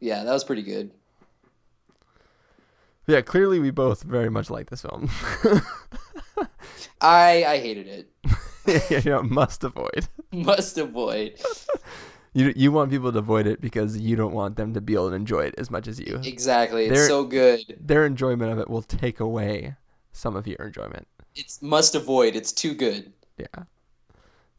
Yeah, 0.00 0.24
that 0.24 0.32
was 0.32 0.42
pretty 0.44 0.62
good. 0.64 0.90
yeah. 3.06 3.20
Clearly, 3.20 3.60
we 3.60 3.70
both 3.70 4.02
very 4.02 4.28
much 4.30 4.50
like 4.50 4.70
this 4.70 4.82
film. 4.82 5.08
I 7.00 7.44
I 7.44 7.58
hated 7.58 7.86
it. 8.66 9.00
you 9.04 9.10
know, 9.10 9.22
must 9.22 9.62
avoid. 9.64 10.06
Must 10.32 10.78
avoid. 10.78 11.38
You 12.32 12.52
you 12.56 12.72
want 12.72 12.90
people 12.90 13.12
to 13.12 13.18
avoid 13.18 13.46
it 13.46 13.60
because 13.60 13.98
you 13.98 14.16
don't 14.16 14.32
want 14.32 14.56
them 14.56 14.72
to 14.74 14.80
be 14.80 14.94
able 14.94 15.10
to 15.10 15.14
enjoy 15.14 15.42
it 15.42 15.54
as 15.58 15.70
much 15.70 15.86
as 15.86 16.00
you. 16.00 16.18
Exactly. 16.24 16.86
It's 16.86 16.94
Their- 16.94 17.08
so 17.08 17.24
good. 17.24 17.76
Their 17.78 18.06
enjoyment 18.06 18.50
of 18.50 18.58
it 18.58 18.70
will 18.70 18.82
take 18.82 19.20
away 19.20 19.74
some 20.12 20.34
of 20.34 20.46
your 20.46 20.56
enjoyment. 20.58 21.06
It's 21.34 21.60
must 21.60 21.94
avoid. 21.94 22.34
It's 22.34 22.50
too 22.52 22.72
good. 22.74 23.12
Yeah. 23.36 23.64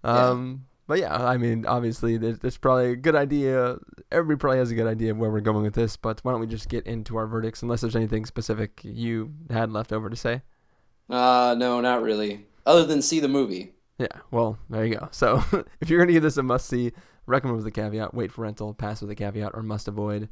Um. 0.03 0.65
But 0.85 0.99
yeah, 0.99 1.15
I 1.15 1.37
mean, 1.37 1.65
obviously, 1.65 2.17
there's, 2.17 2.39
there's 2.39 2.57
probably 2.57 2.91
a 2.91 2.95
good 2.97 3.15
idea. 3.15 3.77
Everybody 4.11 4.39
probably 4.39 4.57
has 4.57 4.69
a 4.69 4.75
good 4.75 4.85
idea 4.85 5.11
of 5.11 5.17
where 5.17 5.31
we're 5.31 5.39
going 5.39 5.63
with 5.63 5.75
this. 5.75 5.95
But 5.95 6.19
why 6.23 6.33
don't 6.33 6.41
we 6.41 6.47
just 6.47 6.67
get 6.67 6.85
into 6.85 7.15
our 7.15 7.25
verdicts? 7.25 7.61
Unless 7.61 7.81
there's 7.81 7.95
anything 7.95 8.25
specific 8.25 8.81
you 8.83 9.31
had 9.49 9.71
left 9.71 9.93
over 9.93 10.09
to 10.09 10.15
say. 10.15 10.41
Uh 11.09 11.55
no, 11.57 11.81
not 11.81 12.01
really. 12.01 12.45
Other 12.65 12.85
than 12.85 13.01
see 13.01 13.19
the 13.19 13.27
movie. 13.27 13.73
Yeah, 13.97 14.07
well, 14.31 14.57
there 14.69 14.85
you 14.85 14.95
go. 14.95 15.07
So 15.11 15.43
if 15.81 15.89
you're 15.89 15.99
gonna 15.99 16.11
give 16.11 16.23
this 16.23 16.37
a 16.37 16.43
must 16.43 16.67
see, 16.67 16.91
recommend 17.25 17.57
with 17.57 17.67
a 17.67 17.71
caveat, 17.71 18.13
wait 18.13 18.31
for 18.31 18.41
rental, 18.41 18.73
pass 18.73 19.01
with 19.01 19.11
a 19.11 19.15
caveat, 19.15 19.51
or 19.53 19.63
must 19.63 19.87
avoid, 19.87 20.29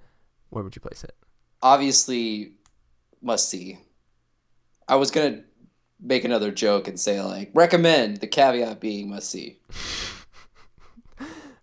where 0.50 0.64
would 0.64 0.76
you 0.76 0.82
place 0.82 1.04
it? 1.04 1.16
Obviously 1.62 2.54
must 3.22 3.50
see. 3.50 3.78
I 4.88 4.96
was 4.96 5.12
gonna 5.12 5.44
make 6.02 6.24
another 6.24 6.52
joke 6.52 6.88
and 6.88 7.00
say 7.00 7.22
like 7.22 7.52
recommend 7.54 8.18
the 8.18 8.28
caveat 8.28 8.80
being 8.80 9.10
must 9.10 9.30
see. 9.30 9.60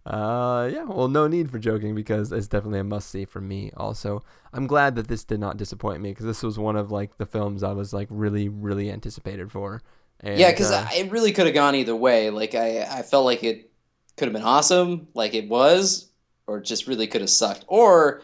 Uh, 0.08 0.70
yeah, 0.72 0.84
well, 0.84 1.06
no 1.06 1.28
need 1.28 1.50
for 1.50 1.58
joking 1.58 1.94
because 1.94 2.32
it's 2.32 2.48
definitely 2.48 2.78
a 2.78 2.84
must 2.84 3.10
see 3.10 3.26
for 3.26 3.42
me. 3.42 3.70
Also, 3.76 4.24
I'm 4.54 4.66
glad 4.66 4.94
that 4.94 5.06
this 5.06 5.22
did 5.22 5.38
not 5.38 5.58
disappoint 5.58 6.00
me 6.00 6.12
because 6.12 6.24
this 6.24 6.42
was 6.42 6.58
one 6.58 6.76
of 6.76 6.90
like 6.90 7.18
the 7.18 7.26
films 7.26 7.62
I 7.62 7.72
was 7.72 7.92
like 7.92 8.08
really, 8.10 8.48
really 8.48 8.90
anticipated 8.90 9.52
for. 9.52 9.82
And, 10.20 10.38
yeah, 10.38 10.50
because 10.50 10.70
uh, 10.70 10.88
it 10.94 11.10
really 11.10 11.30
could 11.32 11.44
have 11.44 11.54
gone 11.54 11.74
either 11.74 11.94
way. 11.94 12.30
Like 12.30 12.54
I, 12.54 12.84
I 12.84 13.02
felt 13.02 13.26
like 13.26 13.44
it 13.44 13.70
could 14.16 14.28
have 14.28 14.32
been 14.32 14.42
awesome, 14.42 15.08
like 15.12 15.34
it 15.34 15.46
was, 15.46 16.08
or 16.46 16.58
just 16.58 16.86
really 16.86 17.06
could 17.06 17.20
have 17.20 17.28
sucked. 17.28 17.66
Or 17.68 18.22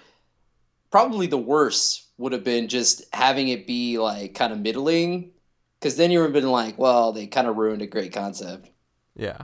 probably 0.90 1.26
the 1.26 1.36
worst 1.36 2.06
would 2.16 2.32
have 2.32 2.44
been 2.44 2.68
just 2.68 3.04
having 3.12 3.48
it 3.48 3.66
be 3.66 3.98
like 3.98 4.34
kind 4.34 4.54
of 4.54 4.58
middling, 4.58 5.32
because 5.84 5.96
then 5.98 6.10
you 6.10 6.18
would 6.20 6.24
have 6.24 6.32
been 6.32 6.50
like, 6.50 6.78
well, 6.78 7.12
they 7.12 7.26
kind 7.26 7.46
of 7.46 7.56
ruined 7.56 7.82
a 7.82 7.86
great 7.86 8.10
concept. 8.10 8.70
yeah, 9.14 9.42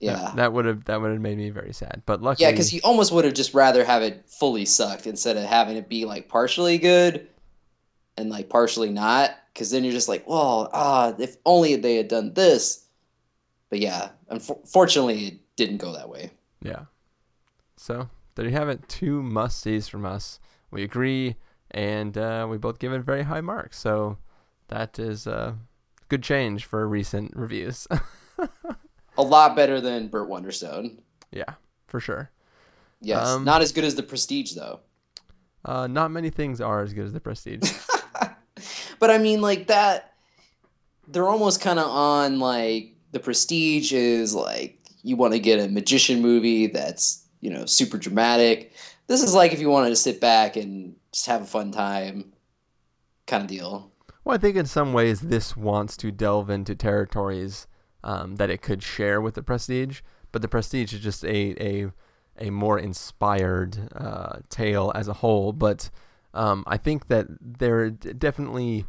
Yeah, 0.00 0.32
that- 0.36 0.54
would 0.54 0.64
have 0.64 0.84
that 0.84 0.98
would 0.98 1.10
have 1.12 1.20
made 1.20 1.36
me 1.36 1.50
very 1.50 1.74
sad. 1.74 2.04
But 2.06 2.22
luckily, 2.22 2.46
yeah, 2.46 2.52
because 2.52 2.72
you 2.72 2.80
almost 2.82 3.12
would 3.12 3.26
have 3.26 3.34
just 3.34 3.52
rather 3.52 3.84
have 3.84 4.00
it 4.02 4.24
fully 4.30 4.64
sucked 4.64 5.06
instead 5.06 5.36
of 5.36 5.44
having 5.44 5.76
it 5.76 5.86
be 5.86 6.06
like 6.06 6.26
partially 6.26 6.78
good 6.78 7.28
and 8.16 8.30
like 8.30 8.48
partially 8.48 8.88
not. 8.88 9.36
Because 9.52 9.70
then 9.70 9.84
you're 9.84 9.92
just 9.92 10.08
like, 10.08 10.26
well, 10.26 10.70
ah, 10.72 11.12
if 11.18 11.36
only 11.44 11.76
they 11.76 11.96
had 11.96 12.08
done 12.08 12.32
this. 12.32 12.86
But 13.68 13.80
yeah, 13.80 14.12
unfortunately, 14.30 15.26
it 15.26 15.34
didn't 15.56 15.76
go 15.76 15.92
that 15.92 16.08
way. 16.08 16.30
Yeah. 16.62 16.86
So 17.76 18.08
there 18.36 18.46
you 18.46 18.52
have 18.52 18.70
it. 18.70 18.88
Two 18.88 19.22
must 19.22 19.60
sees 19.60 19.86
from 19.86 20.06
us. 20.06 20.40
We 20.70 20.82
agree, 20.82 21.36
and 21.72 22.16
uh, 22.16 22.46
we 22.48 22.56
both 22.56 22.78
give 22.78 22.94
it 22.94 23.00
very 23.02 23.24
high 23.24 23.42
marks. 23.42 23.78
So 23.78 24.16
that 24.68 24.98
is 24.98 25.26
a 25.26 25.56
good 26.08 26.22
change 26.22 26.64
for 26.64 26.86
recent 26.88 27.32
reviews. 27.36 27.86
A 29.18 29.22
lot 29.22 29.56
better 29.56 29.80
than 29.80 30.06
Burt 30.08 30.28
Wonderstone. 30.28 30.98
yeah, 31.32 31.54
for 31.88 31.98
sure. 31.98 32.30
Yes, 33.00 33.26
Um, 33.26 33.44
not 33.44 33.62
as 33.62 33.72
good 33.72 33.84
as 33.84 33.94
the 33.96 34.02
Prestige 34.02 34.52
though. 34.54 34.80
Uh, 35.64 35.86
not 35.88 36.10
many 36.12 36.30
things 36.30 36.60
are 36.60 36.82
as 36.82 36.94
good 36.94 37.04
as 37.06 37.12
the 37.12 37.20
Prestige. 37.20 37.70
But 39.00 39.10
I 39.12 39.18
mean, 39.18 39.40
like 39.40 39.68
that, 39.68 40.14
they're 41.06 41.28
almost 41.28 41.60
kind 41.60 41.78
of 41.78 41.86
on 41.86 42.40
like 42.40 42.96
the 43.12 43.20
Prestige 43.20 43.92
is 43.92 44.34
like 44.34 44.80
you 45.04 45.14
want 45.16 45.32
to 45.34 45.38
get 45.38 45.60
a 45.60 45.68
magician 45.68 46.20
movie 46.20 46.66
that's 46.66 47.24
you 47.40 47.50
know 47.50 47.64
super 47.66 47.96
dramatic. 47.96 48.72
This 49.06 49.22
is 49.22 49.34
like 49.34 49.52
if 49.52 49.60
you 49.60 49.70
wanted 49.70 49.90
to 49.90 49.96
sit 49.96 50.20
back 50.20 50.56
and 50.56 50.96
just 51.12 51.26
have 51.26 51.42
a 51.42 51.46
fun 51.46 51.70
time, 51.70 52.32
kind 53.28 53.42
of 53.44 53.48
deal. 53.48 53.92
Well, 54.28 54.34
I 54.34 54.38
think 54.38 54.56
in 54.56 54.66
some 54.66 54.92
ways 54.92 55.22
this 55.22 55.56
wants 55.56 55.96
to 55.96 56.12
delve 56.12 56.50
into 56.50 56.74
territories 56.74 57.66
um, 58.04 58.36
that 58.36 58.50
it 58.50 58.60
could 58.60 58.82
share 58.82 59.22
with 59.22 59.34
the 59.34 59.42
Prestige, 59.42 60.02
but 60.32 60.42
the 60.42 60.48
Prestige 60.48 60.92
is 60.92 61.00
just 61.00 61.24
a 61.24 61.56
a 61.58 61.90
a 62.38 62.50
more 62.50 62.78
inspired 62.78 63.88
uh, 63.96 64.40
tale 64.50 64.92
as 64.94 65.08
a 65.08 65.14
whole. 65.14 65.54
But 65.54 65.88
um, 66.34 66.62
I 66.66 66.76
think 66.76 67.08
that 67.08 67.26
there 67.40 67.88
definitely 67.88 68.84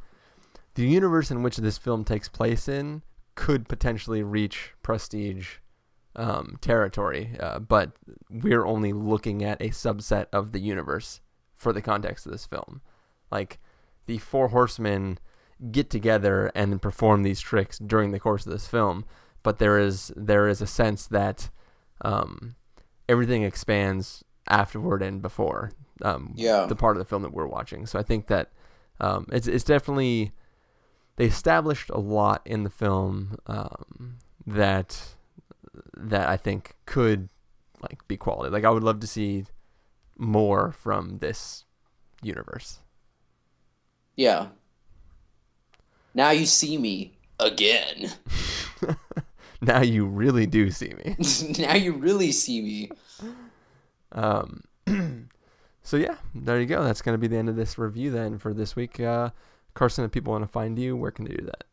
the 0.74 0.86
universe 0.86 1.32
in 1.32 1.42
which 1.42 1.56
this 1.56 1.78
film 1.78 2.04
takes 2.04 2.28
place 2.28 2.68
in 2.68 3.02
could 3.36 3.70
potentially 3.70 4.22
reach 4.22 4.74
Prestige 4.84 5.60
um, 6.18 6.58
territory, 6.60 7.38
uh, 7.40 7.60
but 7.60 7.94
we're 8.30 8.66
only 8.66 8.92
looking 8.92 9.42
at 9.46 9.62
a 9.62 9.70
subset 9.70 10.26
of 10.34 10.52
the 10.52 10.60
universe 10.60 11.22
for 11.56 11.72
the 11.72 11.82
context 11.82 12.26
of 12.26 12.34
this 12.34 12.46
film. 12.46 12.82
Like 13.32 13.58
the 14.06 14.18
four 14.18 14.50
horsemen 14.50 15.18
get 15.72 15.90
together 15.90 16.52
and 16.56 16.82
perform 16.82 17.24
these 17.24 17.40
tricks 17.42 17.78
during 17.80 18.12
the 18.12 18.20
course 18.20 18.46
of 18.46 18.52
this 18.52 18.68
film, 18.68 19.06
but 19.44 19.60
there 19.60 19.78
is 19.80 20.12
there 20.16 20.48
is 20.48 20.62
a 20.62 20.68
sense 20.68 21.08
that 21.08 21.50
um, 22.02 22.56
everything 23.08 23.44
expands 23.44 24.24
afterward 24.48 25.02
and 25.02 25.22
before 25.22 25.72
um, 26.02 26.34
Yeah. 26.36 26.66
the 26.66 26.76
part 26.76 26.96
of 26.96 27.00
the 27.00 27.06
film 27.10 27.24
that 27.24 27.34
we're 27.34 27.46
watching. 27.48 27.86
So 27.86 28.00
I 28.00 28.04
think 28.04 28.28
that 28.28 28.52
um, 29.00 29.26
it's 29.32 29.48
it's 29.48 29.64
definitely 29.64 30.32
they 31.18 31.26
established 31.26 31.90
a 31.90 32.00
lot 32.00 32.42
in 32.46 32.64
the 32.64 32.70
film 32.70 33.38
um, 33.48 34.18
that 34.48 35.16
that 35.98 36.30
I 36.30 36.38
think 36.38 36.76
could 36.86 37.30
like 37.82 38.08
be 38.08 38.18
quality. 38.18 38.50
Like 38.52 38.64
I 38.66 38.70
would 38.70 38.84
love 38.84 39.00
to 39.02 39.08
see 39.08 39.46
more 40.18 40.72
from 40.72 41.20
this 41.20 41.66
universe. 42.22 42.80
Yeah. 44.16 44.48
Now 46.20 46.32
you 46.32 46.46
see 46.46 46.78
me 46.78 47.14
again. 47.40 48.12
now 49.62 49.80
you 49.80 50.06
really 50.06 50.46
do 50.46 50.70
see 50.70 50.94
me. 51.06 51.16
now 51.60 51.76
you 51.76 51.94
really 51.94 52.34
see 52.34 52.62
me. 52.62 52.90
Um, 54.12 54.66
so 55.82 55.96
yeah, 55.96 56.16
there 56.36 56.60
you 56.60 56.66
go. 56.66 56.84
That's 56.84 57.02
going 57.02 57.14
to 57.14 57.18
be 57.18 57.28
the 57.28 57.38
end 57.38 57.48
of 57.48 57.56
this 57.56 57.78
review 57.78 58.12
then 58.12 58.38
for 58.38 58.54
this 58.54 58.76
week. 58.76 59.00
Uh, 59.00 59.30
Carson, 59.76 60.04
if 60.04 60.12
people 60.12 60.34
want 60.34 60.44
to 60.44 60.52
find 60.52 60.78
you, 60.78 60.98
where 60.98 61.12
can 61.12 61.24
they 61.24 61.36
do 61.36 61.46
that? 61.46 61.64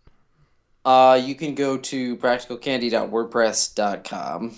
Uh, 0.84 1.20
you 1.20 1.34
can 1.34 1.56
go 1.56 1.76
to 1.78 2.16
practicalcandy.wordpress.com. 2.16 4.56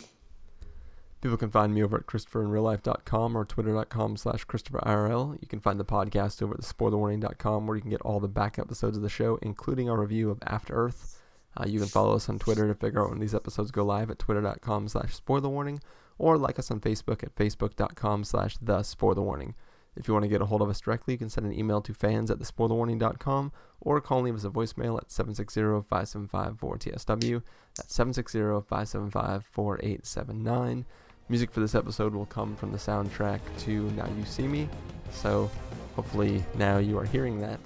People 1.20 1.36
can 1.36 1.50
find 1.50 1.74
me 1.74 1.82
over 1.82 1.96
at 1.96 2.06
ChristopherInRealLife.com 2.06 3.36
or 3.36 3.44
Twitter.com 3.44 4.16
slash 4.16 4.46
ChristopherIRL. 4.46 5.38
You 5.40 5.48
can 5.48 5.58
find 5.58 5.80
the 5.80 5.84
podcast 5.84 6.40
over 6.42 6.54
at 6.54 6.60
SpoilerWarning.com 6.60 7.66
where 7.66 7.76
you 7.76 7.82
can 7.82 7.90
get 7.90 8.02
all 8.02 8.20
the 8.20 8.28
back 8.28 8.56
episodes 8.58 8.96
of 8.96 9.02
the 9.02 9.08
show, 9.08 9.36
including 9.42 9.90
our 9.90 10.00
review 10.00 10.30
of 10.30 10.38
After 10.46 10.74
Earth. 10.74 11.20
Uh, 11.56 11.64
you 11.66 11.80
can 11.80 11.88
follow 11.88 12.14
us 12.14 12.28
on 12.28 12.38
Twitter 12.38 12.68
to 12.68 12.74
figure 12.74 13.02
out 13.02 13.10
when 13.10 13.18
these 13.18 13.34
episodes 13.34 13.72
go 13.72 13.84
live 13.84 14.10
at 14.10 14.20
Twitter.com 14.20 14.86
slash 14.86 15.16
SpoilerWarning 15.16 15.80
or 16.18 16.38
like 16.38 16.58
us 16.58 16.70
on 16.70 16.80
Facebook 16.80 17.24
at 17.24 17.34
Facebook.com 17.34 18.24
slash 18.24 18.58
The 18.58 18.80
Spoilerwarning. 18.80 19.54
If 19.96 20.06
you 20.06 20.12
want 20.14 20.24
to 20.24 20.28
get 20.28 20.42
a 20.42 20.46
hold 20.46 20.62
of 20.62 20.68
us 20.68 20.80
directly, 20.80 21.14
you 21.14 21.18
can 21.18 21.30
send 21.30 21.46
an 21.46 21.58
email 21.58 21.80
to 21.82 21.92
fans 21.92 22.30
at 22.30 22.38
thespoilerwarning.com 22.38 23.50
or 23.80 24.00
call 24.00 24.18
and 24.18 24.26
leave 24.26 24.36
us 24.36 24.44
a 24.44 24.50
voicemail 24.50 24.96
at 24.98 25.08
760-575-4TSW. 25.08 27.42
That's 27.76 27.98
760-575-4879. 27.98 30.84
Music 31.28 31.50
for 31.50 31.60
this 31.60 31.74
episode 31.74 32.14
will 32.14 32.26
come 32.26 32.56
from 32.56 32.72
the 32.72 32.78
soundtrack 32.78 33.40
to 33.58 33.82
Now 33.90 34.06
You 34.16 34.24
See 34.24 34.46
Me. 34.46 34.68
So 35.10 35.50
hopefully 35.94 36.42
now 36.54 36.78
you 36.78 36.98
are 36.98 37.04
hearing 37.04 37.40
that. 37.40 37.60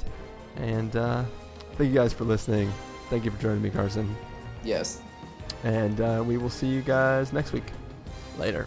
And 0.56 0.96
uh, 0.96 1.24
thank 1.76 1.90
you 1.90 1.94
guys 1.94 2.12
for 2.12 2.24
listening. 2.24 2.72
Thank 3.08 3.24
you 3.24 3.30
for 3.30 3.40
joining 3.40 3.62
me, 3.62 3.70
Carson. 3.70 4.14
Yes. 4.64 5.00
And 5.64 6.00
uh, 6.00 6.24
we 6.26 6.38
will 6.38 6.50
see 6.50 6.66
you 6.66 6.82
guys 6.82 7.32
next 7.32 7.52
week. 7.52 7.64
Later. 8.36 8.66